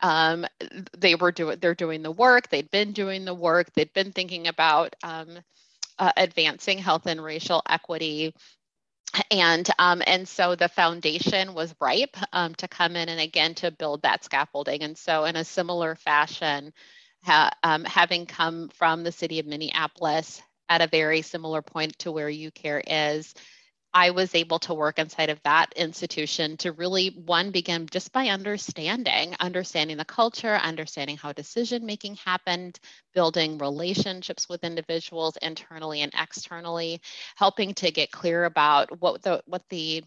Um, 0.00 0.46
they 0.96 1.16
were 1.16 1.32
doing 1.32 1.58
they're 1.60 1.74
doing 1.74 2.02
the 2.02 2.12
work. 2.12 2.48
They'd 2.48 2.70
been 2.70 2.92
doing 2.92 3.24
the 3.24 3.34
work. 3.34 3.72
They'd 3.74 3.92
been 3.92 4.12
thinking 4.12 4.46
about 4.46 4.94
um, 5.02 5.38
uh, 5.98 6.12
advancing 6.16 6.78
health 6.78 7.06
and 7.06 7.22
racial 7.22 7.62
equity 7.68 8.34
and 9.30 9.68
um, 9.78 10.02
and 10.06 10.28
so 10.28 10.54
the 10.54 10.68
foundation 10.68 11.54
was 11.54 11.74
ripe 11.80 12.16
um, 12.32 12.54
to 12.56 12.68
come 12.68 12.96
in 12.96 13.08
and 13.08 13.20
again 13.20 13.54
to 13.56 13.70
build 13.70 14.02
that 14.02 14.24
scaffolding. 14.24 14.82
And 14.82 14.96
so 14.96 15.24
in 15.24 15.36
a 15.36 15.44
similar 15.44 15.96
fashion 15.96 16.72
ha, 17.24 17.50
um, 17.62 17.84
having 17.84 18.26
come 18.26 18.68
from 18.68 19.02
the 19.02 19.12
city 19.12 19.38
of 19.38 19.46
minneapolis 19.46 20.42
at 20.68 20.82
a 20.82 20.86
very 20.86 21.22
similar 21.22 21.62
point 21.62 21.98
to 22.00 22.12
where 22.12 22.30
ucare 22.30 22.82
is 22.86 23.34
I 23.92 24.10
was 24.10 24.34
able 24.34 24.60
to 24.60 24.74
work 24.74 24.98
inside 24.98 25.30
of 25.30 25.42
that 25.42 25.72
institution 25.74 26.56
to 26.58 26.72
really 26.72 27.08
one 27.08 27.50
begin 27.50 27.86
just 27.90 28.12
by 28.12 28.28
understanding, 28.28 29.34
understanding 29.40 29.96
the 29.96 30.04
culture, 30.04 30.54
understanding 30.54 31.16
how 31.16 31.32
decision 31.32 31.84
making 31.86 32.16
happened, 32.16 32.78
building 33.14 33.58
relationships 33.58 34.48
with 34.48 34.62
individuals 34.62 35.36
internally 35.42 36.02
and 36.02 36.12
externally, 36.16 37.00
helping 37.34 37.74
to 37.74 37.90
get 37.90 38.12
clear 38.12 38.44
about 38.44 39.00
what 39.00 39.22
the 39.22 39.42
what 39.46 39.62
the 39.70 40.04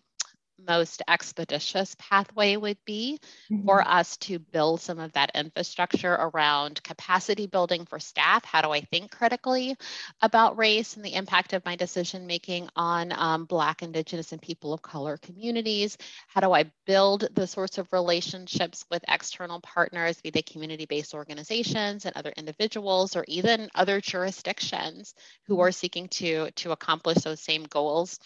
most 0.67 1.01
expeditious 1.07 1.95
pathway 1.99 2.55
would 2.55 2.77
be 2.85 3.19
mm-hmm. 3.51 3.65
for 3.65 3.85
us 3.87 4.17
to 4.17 4.39
build 4.39 4.81
some 4.81 4.99
of 4.99 5.11
that 5.13 5.31
infrastructure 5.35 6.13
around 6.13 6.81
capacity 6.83 7.47
building 7.47 7.85
for 7.85 7.99
staff. 7.99 8.45
How 8.45 8.61
do 8.61 8.71
I 8.71 8.81
think 8.81 9.11
critically 9.11 9.75
about 10.21 10.57
race 10.57 10.95
and 10.95 11.05
the 11.05 11.13
impact 11.13 11.53
of 11.53 11.65
my 11.65 11.75
decision 11.75 12.27
making 12.27 12.69
on 12.75 13.11
um, 13.11 13.45
Black, 13.45 13.81
Indigenous, 13.81 14.31
and 14.31 14.41
people 14.41 14.73
of 14.73 14.81
color 14.81 15.17
communities? 15.17 15.97
How 16.27 16.41
do 16.41 16.51
I 16.51 16.71
build 16.85 17.27
the 17.33 17.47
sorts 17.47 17.77
of 17.77 17.91
relationships 17.91 18.85
with 18.89 19.03
external 19.07 19.61
partners, 19.61 20.21
be 20.21 20.29
they 20.29 20.41
community 20.41 20.85
based 20.85 21.13
organizations 21.13 22.05
and 22.05 22.15
other 22.15 22.33
individuals, 22.35 23.15
or 23.15 23.25
even 23.27 23.69
other 23.75 24.01
jurisdictions 24.01 25.13
who 25.47 25.59
are 25.59 25.71
seeking 25.71 26.07
to, 26.09 26.51
to 26.51 26.71
accomplish 26.71 27.17
those 27.17 27.41
same 27.41 27.63
goals? 27.63 28.19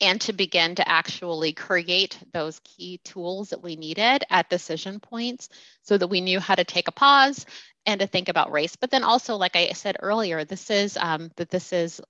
And 0.00 0.20
to 0.22 0.32
begin 0.32 0.74
to 0.74 0.88
actually 0.88 1.52
create 1.52 2.18
those 2.32 2.60
key 2.60 3.00
tools 3.04 3.50
that 3.50 3.62
we 3.62 3.76
needed 3.76 4.24
at 4.30 4.50
decision 4.50 5.00
points 5.00 5.48
so 5.82 5.96
that 5.96 6.08
we 6.08 6.20
knew 6.20 6.40
how 6.40 6.54
to 6.54 6.64
take 6.64 6.88
a 6.88 6.92
pause 6.92 7.46
and 7.86 8.00
to 8.00 8.06
think 8.06 8.28
about 8.28 8.52
race. 8.52 8.76
But 8.76 8.90
then 8.90 9.04
also 9.04 9.36
like 9.36 9.56
i 9.56 9.72
said 9.72 9.96
earlier 10.00 10.44
this 10.44 10.70
is 10.70 10.96
um, 10.96 11.30
that 11.36 11.50
this 11.50 11.72
is 11.72 12.00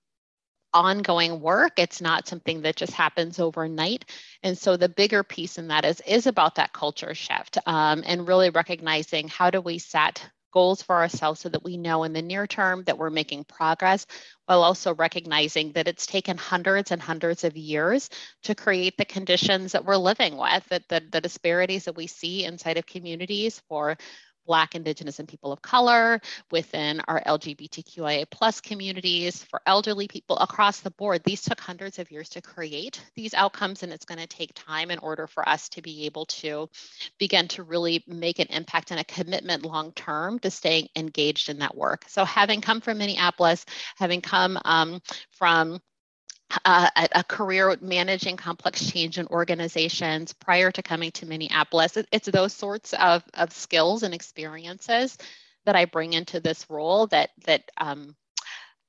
ongoing 0.73 1.41
work. 1.41 1.73
It's 1.77 2.01
not 2.01 2.27
something 2.27 2.61
that 2.61 2.75
just 2.75 2.93
happens 2.93 3.39
overnight. 3.39 4.05
And 4.43 4.57
so 4.57 4.77
the 4.77 4.89
bigger 4.89 5.23
piece 5.23 5.57
in 5.57 5.67
that 5.67 5.85
is 5.85 6.01
is 6.01 6.27
about 6.27 6.55
that 6.55 6.73
culture 6.73 7.13
shift 7.13 7.57
um, 7.65 8.03
and 8.05 8.27
really 8.27 8.49
recognizing 8.49 9.27
how 9.27 9.49
do 9.49 9.61
we 9.61 9.77
set 9.79 10.25
goals 10.51 10.81
for 10.81 10.95
ourselves 10.95 11.39
so 11.39 11.49
that 11.49 11.63
we 11.63 11.77
know 11.77 12.03
in 12.03 12.13
the 12.13 12.21
near 12.21 12.47
term 12.47 12.83
that 12.83 12.97
we're 12.97 13.09
making 13.09 13.43
progress 13.45 14.05
while 14.45 14.63
also 14.63 14.93
recognizing 14.93 15.71
that 15.73 15.87
it's 15.87 16.05
taken 16.05 16.37
hundreds 16.37 16.91
and 16.91 17.01
hundreds 17.01 17.43
of 17.43 17.55
years 17.57 18.09
to 18.43 18.55
create 18.55 18.97
the 18.97 19.05
conditions 19.05 19.71
that 19.71 19.85
we're 19.85 19.95
living 19.97 20.37
with, 20.37 20.65
that 20.69 20.87
the, 20.89 21.01
the 21.11 21.21
disparities 21.21 21.85
that 21.85 21.95
we 21.95 22.07
see 22.07 22.43
inside 22.45 22.77
of 22.77 22.85
communities 22.85 23.61
for 23.69 23.97
Black, 24.45 24.75
Indigenous, 24.75 25.19
and 25.19 25.27
people 25.27 25.51
of 25.51 25.61
color, 25.61 26.19
within 26.51 27.01
our 27.07 27.21
LGBTQIA 27.21 28.29
plus 28.29 28.61
communities, 28.61 29.43
for 29.43 29.61
elderly 29.65 30.07
people 30.07 30.37
across 30.37 30.79
the 30.79 30.91
board. 30.91 31.23
These 31.23 31.41
took 31.41 31.59
hundreds 31.59 31.99
of 31.99 32.11
years 32.11 32.29
to 32.29 32.41
create 32.41 33.01
these 33.15 33.33
outcomes, 33.33 33.83
and 33.83 33.91
it's 33.91 34.05
going 34.05 34.19
to 34.19 34.27
take 34.27 34.51
time 34.53 34.91
in 34.91 34.99
order 34.99 35.27
for 35.27 35.47
us 35.47 35.69
to 35.69 35.81
be 35.81 36.05
able 36.05 36.25
to 36.25 36.69
begin 37.17 37.47
to 37.49 37.63
really 37.63 38.03
make 38.07 38.39
an 38.39 38.47
impact 38.49 38.91
and 38.91 38.99
a 38.99 39.03
commitment 39.03 39.65
long 39.65 39.91
term 39.93 40.39
to 40.39 40.51
staying 40.51 40.87
engaged 40.95 41.49
in 41.49 41.59
that 41.59 41.75
work. 41.75 42.05
So, 42.07 42.25
having 42.25 42.61
come 42.61 42.81
from 42.81 42.97
Minneapolis, 42.97 43.65
having 43.95 44.21
come 44.21 44.59
um, 44.65 45.01
from 45.31 45.79
uh, 46.65 46.89
a, 47.13 47.23
career 47.23 47.75
managing 47.81 48.37
complex 48.37 48.89
change 48.91 49.17
in 49.17 49.27
organizations 49.27 50.33
prior 50.33 50.71
to 50.71 50.81
coming 50.81 51.11
to 51.11 51.25
Minneapolis. 51.25 51.97
It, 51.97 52.07
it's 52.11 52.27
those 52.27 52.53
sorts 52.53 52.93
of, 52.93 53.23
of 53.33 53.51
skills 53.51 54.03
and 54.03 54.13
experiences 54.13 55.17
that 55.65 55.75
I 55.75 55.85
bring 55.85 56.13
into 56.13 56.39
this 56.39 56.65
role 56.69 57.07
that 57.07 57.29
that 57.45 57.63
um, 57.77 58.15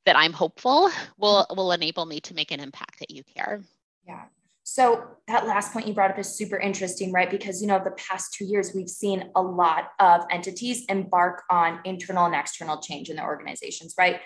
that 0.07 0.17
I'm 0.17 0.33
hopeful 0.33 0.91
will 1.19 1.47
will 1.55 1.73
enable 1.73 2.07
me 2.07 2.21
to 2.21 2.35
make 2.35 2.51
an 2.51 2.61
impact 2.61 3.03
at 3.03 3.09
UCare. 3.11 3.65
Yeah. 4.07 4.25
So 4.65 5.05
that 5.27 5.47
last 5.47 5.73
point 5.73 5.87
you 5.87 5.93
brought 5.93 6.13
up 6.13 6.19
is 6.19 6.35
super 6.35 6.57
interesting, 6.57 7.13
right? 7.13 7.31
Because 7.31 7.61
you 7.61 7.69
know 7.69 7.81
the 7.83 7.91
past 7.93 8.33
two 8.33 8.45
years 8.45 8.73
we've 8.75 8.89
seen 8.89 9.31
a 9.35 9.43
lot 9.43 9.91
of 9.99 10.23
entities 10.31 10.85
embark 10.89 11.43
on 11.51 11.81
internal 11.85 12.27
and 12.27 12.35
external 12.35 12.81
change 12.81 13.11
in 13.11 13.17
their 13.17 13.27
organizations, 13.27 13.95
right? 13.99 14.21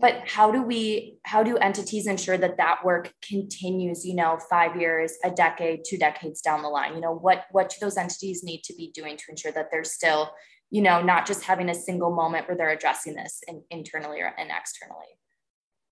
But 0.00 0.22
how 0.26 0.50
do 0.50 0.62
we 0.62 1.18
how 1.24 1.42
do 1.42 1.56
entities 1.58 2.06
ensure 2.06 2.38
that 2.38 2.56
that 2.56 2.84
work 2.84 3.12
continues? 3.22 4.06
You 4.06 4.14
know, 4.14 4.38
five 4.48 4.80
years, 4.80 5.12
a 5.24 5.30
decade, 5.30 5.80
two 5.86 5.98
decades 5.98 6.40
down 6.40 6.62
the 6.62 6.68
line. 6.68 6.94
You 6.94 7.00
know, 7.00 7.14
what 7.14 7.44
what 7.50 7.68
do 7.70 7.76
those 7.80 7.96
entities 7.96 8.42
need 8.42 8.62
to 8.64 8.74
be 8.74 8.90
doing 8.94 9.16
to 9.16 9.24
ensure 9.28 9.52
that 9.52 9.70
they're 9.70 9.84
still, 9.84 10.30
you 10.70 10.82
know, 10.82 11.02
not 11.02 11.26
just 11.26 11.42
having 11.42 11.68
a 11.68 11.74
single 11.74 12.14
moment 12.14 12.48
where 12.48 12.56
they're 12.56 12.70
addressing 12.70 13.14
this 13.14 13.40
in, 13.46 13.62
internally 13.70 14.20
or 14.20 14.32
and 14.38 14.50
externally? 14.50 15.06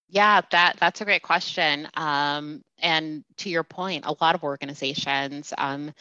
Yeah, 0.08 0.40
that 0.50 0.76
that's 0.80 1.02
a 1.02 1.04
great 1.04 1.22
question. 1.22 1.86
Um, 1.94 2.62
and 2.78 3.24
to 3.38 3.50
your 3.50 3.64
point, 3.64 4.04
a 4.06 4.16
lot 4.20 4.34
of 4.34 4.42
organizations 4.42 5.52
um, 5.58 5.92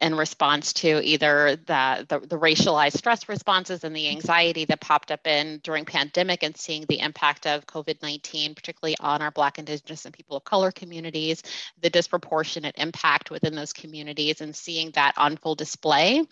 in 0.00 0.14
response 0.14 0.74
to 0.74 1.02
either 1.02 1.56
the, 1.56 2.06
the, 2.08 2.18
the 2.20 2.38
racialized 2.38 2.96
stress 2.96 3.28
responses 3.28 3.82
and 3.82 3.96
the 3.96 4.08
anxiety 4.08 4.64
that 4.66 4.80
popped 4.80 5.10
up 5.10 5.26
in 5.26 5.58
during 5.62 5.84
pandemic 5.84 6.42
and 6.42 6.56
seeing 6.56 6.84
the 6.88 7.00
impact 7.00 7.46
of 7.46 7.66
covid-19 7.66 8.54
particularly 8.54 8.96
on 9.00 9.22
our 9.22 9.30
black 9.30 9.58
indigenous 9.58 10.04
and 10.04 10.14
people 10.14 10.36
of 10.36 10.44
color 10.44 10.70
communities 10.70 11.42
the 11.80 11.90
disproportionate 11.90 12.74
impact 12.76 13.30
within 13.30 13.54
those 13.54 13.72
communities 13.72 14.40
and 14.42 14.54
seeing 14.54 14.90
that 14.90 15.14
on 15.16 15.36
full 15.36 15.54
display 15.54 16.22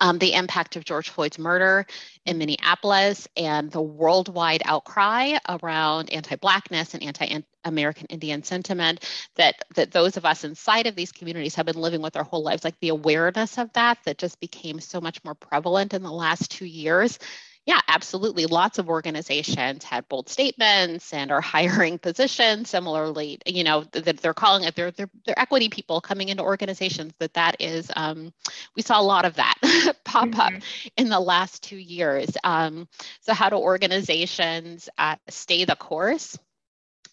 um, 0.00 0.18
the 0.18 0.34
impact 0.34 0.76
of 0.76 0.84
George 0.84 1.10
Floyd's 1.10 1.38
murder 1.38 1.86
in 2.26 2.38
Minneapolis 2.38 3.28
and 3.36 3.70
the 3.70 3.80
worldwide 3.80 4.62
outcry 4.64 5.36
around 5.48 6.10
anti-blackness 6.10 6.94
and 6.94 7.02
anti-American 7.02 8.06
Indian 8.06 8.42
sentiment 8.42 9.08
that 9.36 9.56
that 9.74 9.92
those 9.92 10.16
of 10.16 10.24
us 10.24 10.44
inside 10.44 10.86
of 10.86 10.96
these 10.96 11.12
communities 11.12 11.54
have 11.54 11.66
been 11.66 11.76
living 11.76 12.02
with 12.02 12.16
our 12.16 12.24
whole 12.24 12.42
lives, 12.42 12.64
like 12.64 12.78
the 12.80 12.88
awareness 12.88 13.58
of 13.58 13.72
that 13.74 13.98
that 14.04 14.18
just 14.18 14.40
became 14.40 14.80
so 14.80 15.00
much 15.00 15.22
more 15.24 15.34
prevalent 15.34 15.94
in 15.94 16.02
the 16.02 16.12
last 16.12 16.50
two 16.50 16.66
years 16.66 17.18
yeah, 17.66 17.80
absolutely. 17.88 18.46
Lots 18.46 18.78
of 18.78 18.88
organizations 18.88 19.84
had 19.84 20.08
bold 20.08 20.28
statements 20.28 21.12
and 21.12 21.30
are 21.30 21.40
hiring 21.42 21.98
positions. 21.98 22.70
Similarly, 22.70 23.38
you 23.46 23.64
know 23.64 23.84
that 23.92 24.18
they're 24.18 24.34
calling 24.34 24.64
it 24.64 24.74
they're, 24.74 24.90
they're, 24.90 25.10
they're 25.26 25.38
equity 25.38 25.68
people 25.68 26.00
coming 26.00 26.30
into 26.30 26.42
organizations. 26.42 27.12
That 27.18 27.34
that 27.34 27.56
is 27.60 27.90
um, 27.94 28.32
we 28.76 28.82
saw 28.82 29.00
a 29.00 29.02
lot 29.02 29.24
of 29.24 29.34
that 29.34 29.54
pop 30.04 30.28
mm-hmm. 30.28 30.40
up 30.40 30.52
in 30.96 31.08
the 31.10 31.20
last 31.20 31.62
two 31.62 31.76
years. 31.76 32.30
Um, 32.42 32.88
so 33.20 33.34
how 33.34 33.50
do 33.50 33.56
organizations 33.56 34.88
uh, 34.96 35.16
stay 35.28 35.64
the 35.64 35.76
course? 35.76 36.38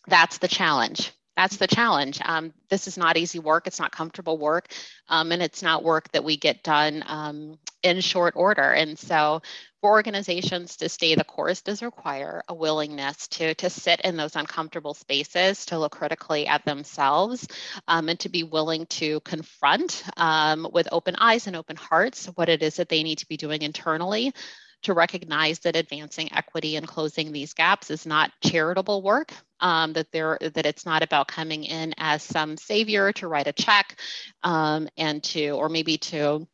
That's 0.07 0.37
the 0.37 0.47
challenge 0.47 1.11
that's 1.37 1.57
the 1.57 1.67
challenge. 1.67 2.19
Um, 2.25 2.51
this 2.67 2.87
is 2.87 2.97
not 2.97 3.15
easy 3.15 3.37
work. 3.37 3.67
It's 3.67 3.79
not 3.79 3.91
comfortable 3.91 4.39
work. 4.39 4.73
Um, 5.07 5.31
and 5.31 5.41
it's 5.41 5.61
not 5.61 5.83
work 5.83 6.11
that 6.11 6.23
we 6.23 6.35
get 6.35 6.63
done 6.63 7.03
um, 7.05 7.59
in 7.83 8.01
short 8.01 8.33
order. 8.35 8.71
And 8.71 8.97
so 8.97 9.43
for 9.79 9.91
organizations 9.91 10.77
to 10.77 10.89
stay 10.89 11.13
the 11.13 11.23
course 11.23 11.61
does 11.61 11.83
require 11.83 12.43
a 12.47 12.55
willingness 12.55 13.27
to, 13.27 13.53
to 13.53 13.69
sit 13.69 14.01
in 14.01 14.17
those 14.17 14.35
uncomfortable 14.35 14.95
spaces, 14.95 15.67
to 15.67 15.77
look 15.77 15.91
critically 15.91 16.47
at 16.47 16.65
themselves, 16.65 17.47
um, 17.87 18.09
and 18.09 18.19
to 18.21 18.29
be 18.29 18.41
willing 18.41 18.87
to 18.87 19.19
confront 19.19 20.03
um, 20.17 20.67
with 20.73 20.87
open 20.91 21.15
eyes 21.19 21.45
and 21.45 21.55
open 21.55 21.75
hearts 21.75 22.25
what 22.33 22.49
it 22.49 22.63
is 22.63 22.77
that 22.77 22.89
they 22.89 23.03
need 23.03 23.19
to 23.19 23.27
be 23.27 23.37
doing 23.37 23.61
internally 23.61 24.33
to 24.81 24.93
recognize 24.93 25.59
that 25.59 25.75
advancing 25.75 26.33
equity 26.33 26.75
and 26.77 26.87
closing 26.87 27.31
these 27.31 27.53
gaps 27.53 27.91
is 27.91 28.07
not 28.07 28.31
charitable 28.43 29.03
work 29.03 29.33
um, 29.59 29.93
that 29.93 30.11
there 30.11 30.37
that 30.39 30.65
it's 30.65 30.85
not 30.85 31.03
about 31.03 31.27
coming 31.27 31.63
in 31.63 31.93
as 31.97 32.23
some 32.23 32.57
savior 32.57 33.11
to 33.13 33.27
write 33.27 33.47
a 33.47 33.53
check 33.53 33.99
um, 34.43 34.87
and 34.97 35.23
to 35.23 35.49
or 35.49 35.69
maybe 35.69 35.97
to 35.97 36.47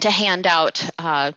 to 0.00 0.10
hand 0.10 0.46
out 0.46 0.82
uh, 0.98 1.32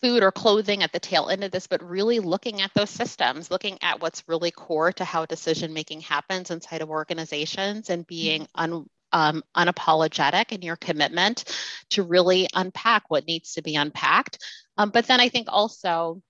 food 0.00 0.22
or 0.22 0.32
clothing 0.32 0.82
at 0.82 0.92
the 0.92 1.00
tail 1.00 1.28
end 1.28 1.44
of 1.44 1.50
this, 1.50 1.66
but 1.66 1.82
really 1.82 2.20
looking 2.20 2.60
at 2.60 2.72
those 2.74 2.90
systems, 2.90 3.50
looking 3.50 3.78
at 3.82 4.00
what's 4.00 4.22
really 4.28 4.50
core 4.50 4.92
to 4.92 5.04
how 5.04 5.26
decision 5.26 5.72
making 5.72 6.00
happens 6.00 6.50
inside 6.50 6.82
of 6.82 6.90
organizations 6.90 7.90
and 7.90 8.06
being 8.06 8.42
mm-hmm. 8.42 8.72
un, 8.72 8.90
um, 9.12 9.42
unapologetic 9.56 10.52
in 10.52 10.62
your 10.62 10.76
commitment 10.76 11.44
to 11.90 12.02
really 12.02 12.46
unpack 12.54 13.04
what 13.08 13.26
needs 13.26 13.54
to 13.54 13.62
be 13.62 13.76
unpacked. 13.76 14.38
Um, 14.76 14.90
but 14.90 15.06
then 15.06 15.20
I 15.20 15.28
think 15.28 15.48
also 15.50 16.20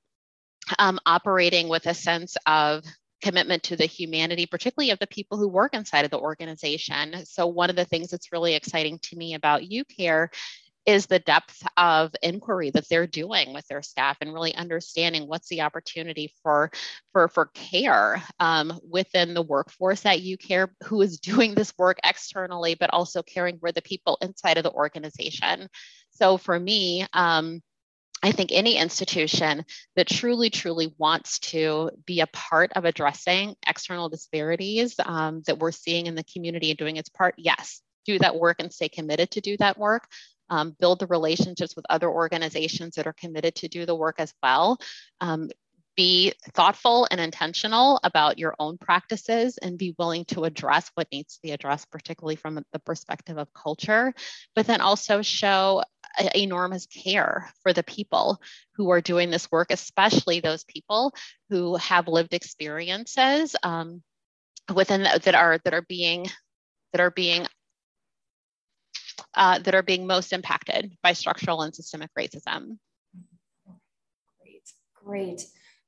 um, 0.78 0.99
operating 1.04 1.68
with 1.68 1.87
a 1.87 1.95
sense 1.95 2.37
of 2.47 2.85
commitment 3.26 3.64
to 3.64 3.75
the 3.75 3.87
humanity, 3.87 4.47
particularly 4.47 4.92
of 4.92 5.00
the 5.00 5.06
people 5.09 5.37
who 5.37 5.49
work 5.49 5.75
inside 5.75 6.04
of 6.04 6.12
the 6.12 6.18
organization. 6.18 7.25
So, 7.25 7.49
one 7.49 7.71
of 7.71 7.76
the 7.76 7.84
things 7.84 8.10
that's 8.10 8.30
really 8.30 8.54
exciting 8.54 9.00
to 9.02 9.17
me 9.17 9.34
about 9.34 9.62
UCare 9.62 10.28
is 10.86 11.06
the 11.06 11.19
depth 11.19 11.67
of 11.76 12.15
inquiry 12.23 12.71
that 12.71 12.89
they're 12.89 13.08
doing 13.08 13.52
with 13.52 13.67
their 13.67 13.82
staff 13.82 14.17
and 14.21 14.32
really 14.32 14.54
understanding 14.54 15.26
what's 15.26 15.49
the 15.49 15.62
opportunity 15.62 16.32
for 16.45 16.71
for 17.12 17.26
for 17.26 17.47
care 17.47 18.23
um, 18.39 18.78
within 18.89 19.34
the 19.34 19.43
workforce 19.43 20.06
at 20.06 20.21
UCare 20.21 20.69
who 20.84 21.02
is 21.02 21.19
doing 21.32 21.56
this 21.56 21.73
work 21.76 21.99
externally 22.04 22.76
but 22.76 22.91
also 22.93 23.25
caring 23.25 23.58
for 23.58 23.73
the 23.73 23.82
people 23.82 24.17
inside 24.23 24.56
of 24.56 24.62
the 24.62 24.71
organization 24.71 25.69
so 26.10 26.36
for 26.36 26.58
me 26.58 27.04
um, 27.12 27.60
I 28.26 28.32
think 28.32 28.50
any 28.52 28.76
institution 28.76 29.65
that 29.95 30.08
truly, 30.08 30.50
truly 30.50 30.95
wants 30.99 31.39
to 31.41 31.91
be 32.06 32.21
a 32.21 32.26
part 32.28 32.73
of 32.75 32.84
addressing 32.84 33.54
external 33.67 34.08
disparities 34.08 34.95
um, 35.04 35.43
that 35.47 35.58
we're 35.58 35.73
seeing 35.73 36.06
in 36.06 36.15
the 36.15 36.25
community 36.25 36.71
and 36.71 36.78
doing 36.78 36.97
its 36.97 37.08
part, 37.08 37.34
yes, 37.36 37.80
do 38.04 38.19
that 38.19 38.36
work 38.36 38.56
and 38.60 38.73
stay 38.73 38.89
committed 38.89 39.30
to 39.32 39.41
do 39.41 39.56
that 39.58 39.78
work 39.78 40.08
um, 40.50 40.76
build 40.78 40.99
the 40.99 41.06
relationships 41.06 41.75
with 41.75 41.86
other 41.91 42.10
organizations 42.10 42.95
that 42.95 43.06
are 43.06 43.12
committed 43.12 43.54
to 43.56 43.69
do 43.69 43.86
the 43.86 43.95
work 43.95 44.17
as 44.19 44.32
well. 44.43 44.78
Um, 45.21 45.50
be 45.97 46.32
thoughtful 46.52 47.09
and 47.11 47.21
intentional 47.21 47.99
about 48.04 48.39
your 48.39 48.54
own 48.59 48.78
practices 48.78 49.59
and 49.59 49.78
be 49.78 49.95
willing 49.99 50.25
to 50.26 50.45
address 50.45 50.91
what 50.95 51.09
needs 51.11 51.35
to 51.35 51.43
be 51.43 51.52
addressed, 51.52 51.91
particularly 51.91 52.37
from 52.37 52.63
the 52.73 52.78
perspective 52.80 53.39
of 53.39 53.52
culture, 53.54 54.13
but 54.54 54.67
then 54.67 54.80
also 54.80 55.23
show 55.23 55.82
enormous 56.35 56.87
care 56.87 57.50
for 57.63 57.73
the 57.73 57.82
people 57.82 58.41
who 58.76 58.91
are 58.91 59.00
doing 59.00 59.30
this 59.30 59.50
work, 59.50 59.69
especially 59.71 60.41
those 60.41 60.65
people 60.65 61.15
who 61.50 61.76
have 61.76 62.09
lived 62.09 62.35
experiences 62.35 63.56
um, 63.63 64.02
within 64.75 65.02
that 65.02 65.35
are 65.35 65.59
that 65.65 65.75
are 65.75 65.85
being 65.89 66.26
that 66.93 67.00
are 67.00 67.11
being 67.11 67.47
uh, 69.35 69.59
that 69.59 69.75
are 69.75 69.82
being 69.82 70.06
most 70.06 70.32
impacted 70.32 70.97
by 71.02 71.13
structural 71.13 71.63
and 71.63 71.75
systemic 71.75 72.11
racism. 72.19 72.78
Great, 74.41 74.73
great. 75.04 75.47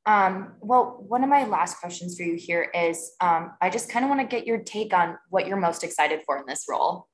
Um, 0.08 0.54
well, 0.62 1.04
one 1.06 1.22
of 1.22 1.28
my 1.28 1.44
last 1.44 1.80
questions 1.80 2.16
for 2.16 2.22
you 2.22 2.34
here 2.34 2.70
is 2.74 3.12
um, 3.20 3.52
I 3.60 3.68
just 3.68 3.90
kind 3.90 4.06
of 4.06 4.08
want 4.08 4.22
to 4.22 4.26
get 4.26 4.46
your 4.46 4.60
take 4.60 4.94
on 4.94 5.18
what 5.28 5.46
you're 5.46 5.58
most 5.58 5.84
excited 5.84 6.20
for 6.24 6.38
in 6.38 6.46
this 6.46 6.64
role. 6.66 7.08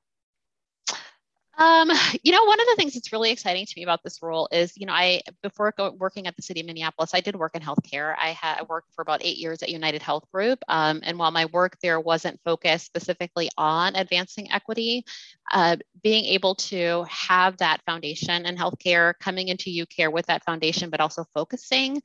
Um, 1.57 1.89
you 2.23 2.31
know, 2.31 2.43
one 2.45 2.59
of 2.59 2.67
the 2.67 2.75
things 2.77 2.93
that's 2.93 3.11
really 3.11 3.31
exciting 3.31 3.65
to 3.65 3.73
me 3.75 3.83
about 3.83 4.01
this 4.03 4.21
role 4.21 4.47
is, 4.49 4.77
you 4.77 4.85
know, 4.85 4.93
I 4.93 5.21
before 5.43 5.73
go, 5.77 5.91
working 5.91 6.25
at 6.27 6.37
the 6.37 6.41
city 6.41 6.61
of 6.61 6.67
Minneapolis, 6.67 7.11
I 7.13 7.19
did 7.19 7.35
work 7.35 7.55
in 7.55 7.61
healthcare. 7.61 8.15
I 8.17 8.29
had 8.29 8.63
worked 8.69 8.93
for 8.93 9.01
about 9.01 9.23
eight 9.23 9.37
years 9.37 9.61
at 9.61 9.69
United 9.69 10.01
Health 10.01 10.25
Group, 10.33 10.59
um, 10.69 11.01
and 11.03 11.19
while 11.19 11.31
my 11.31 11.45
work 11.47 11.77
there 11.81 11.99
wasn't 11.99 12.39
focused 12.45 12.85
specifically 12.85 13.49
on 13.57 13.95
advancing 13.95 14.51
equity, 14.51 15.05
uh, 15.51 15.77
being 16.03 16.25
able 16.25 16.55
to 16.55 17.05
have 17.09 17.57
that 17.57 17.81
foundation 17.85 18.45
in 18.45 18.57
healthcare, 18.57 19.13
coming 19.19 19.47
into 19.47 19.69
UCare 19.69 20.11
with 20.11 20.25
that 20.27 20.43
foundation, 20.43 20.89
but 20.89 20.99
also 20.99 21.25
focusing 21.33 22.01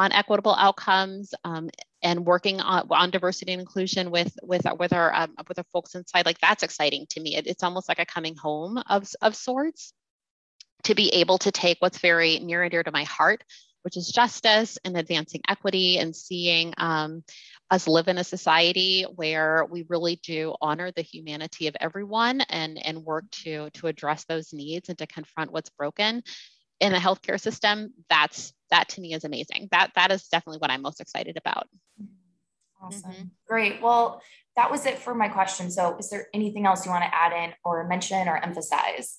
on 0.00 0.12
equitable 0.12 0.54
outcomes 0.54 1.34
um, 1.44 1.68
and 2.02 2.24
working 2.24 2.60
on, 2.60 2.86
on, 2.90 3.10
diversity 3.10 3.52
and 3.52 3.60
inclusion 3.60 4.10
with 4.10 4.32
with 4.42 4.66
with 4.78 4.92
our 4.92 5.14
um, 5.14 5.34
with 5.48 5.58
our 5.58 5.64
folks 5.72 5.94
inside 5.94 6.26
like 6.26 6.40
that's 6.40 6.62
exciting 6.62 7.06
to 7.10 7.20
me. 7.20 7.36
It, 7.36 7.46
it's 7.46 7.62
almost 7.62 7.88
like 7.88 7.98
a 7.98 8.06
coming 8.06 8.36
home 8.36 8.82
of 8.88 9.08
of 9.20 9.36
sorts 9.36 9.92
to 10.84 10.94
be 10.94 11.08
able 11.10 11.38
to 11.38 11.50
take 11.50 11.78
what's 11.80 11.98
very 11.98 12.38
near 12.38 12.62
and 12.62 12.70
dear 12.70 12.82
to 12.82 12.90
my 12.90 13.04
heart 13.04 13.44
which 13.82 13.96
is 13.96 14.08
justice 14.08 14.78
and 14.84 14.96
advancing 14.96 15.40
equity 15.48 15.98
and 15.98 16.14
seeing 16.14 16.74
um, 16.76 17.24
us 17.70 17.88
live 17.88 18.08
in 18.08 18.18
a 18.18 18.24
society 18.24 19.04
where 19.14 19.64
we 19.70 19.86
really 19.88 20.16
do 20.22 20.54
honor 20.60 20.90
the 20.90 21.02
humanity 21.02 21.66
of 21.66 21.76
everyone 21.80 22.40
and 22.42 22.84
and 22.84 23.04
work 23.04 23.24
to 23.30 23.70
to 23.70 23.86
address 23.86 24.24
those 24.24 24.52
needs 24.52 24.88
and 24.88 24.98
to 24.98 25.06
confront 25.06 25.52
what's 25.52 25.70
broken. 25.70 26.22
In 26.80 26.92
the 26.92 26.98
healthcare 26.98 27.40
system 27.40 27.92
that's 28.08 28.52
that 28.70 28.88
to 28.90 29.00
me 29.00 29.14
is 29.14 29.24
amazing. 29.24 29.68
That 29.70 29.90
that 29.94 30.12
is 30.12 30.28
definitely 30.28 30.58
what 30.58 30.70
I'm 30.70 30.82
most 30.82 31.00
excited 31.00 31.36
about. 31.36 31.68
Awesome. 32.82 33.10
Mm-hmm. 33.10 33.22
Great. 33.46 33.82
Well, 33.82 34.22
that 34.56 34.70
was 34.70 34.86
it 34.86 34.98
for 34.98 35.14
my 35.14 35.28
question. 35.28 35.70
So 35.70 35.96
is 35.98 36.10
there 36.10 36.28
anything 36.34 36.66
else 36.66 36.84
you 36.84 36.90
want 36.90 37.04
to 37.04 37.14
add 37.14 37.32
in 37.32 37.54
or 37.64 37.86
mention 37.86 38.28
or 38.28 38.36
emphasize? 38.36 39.18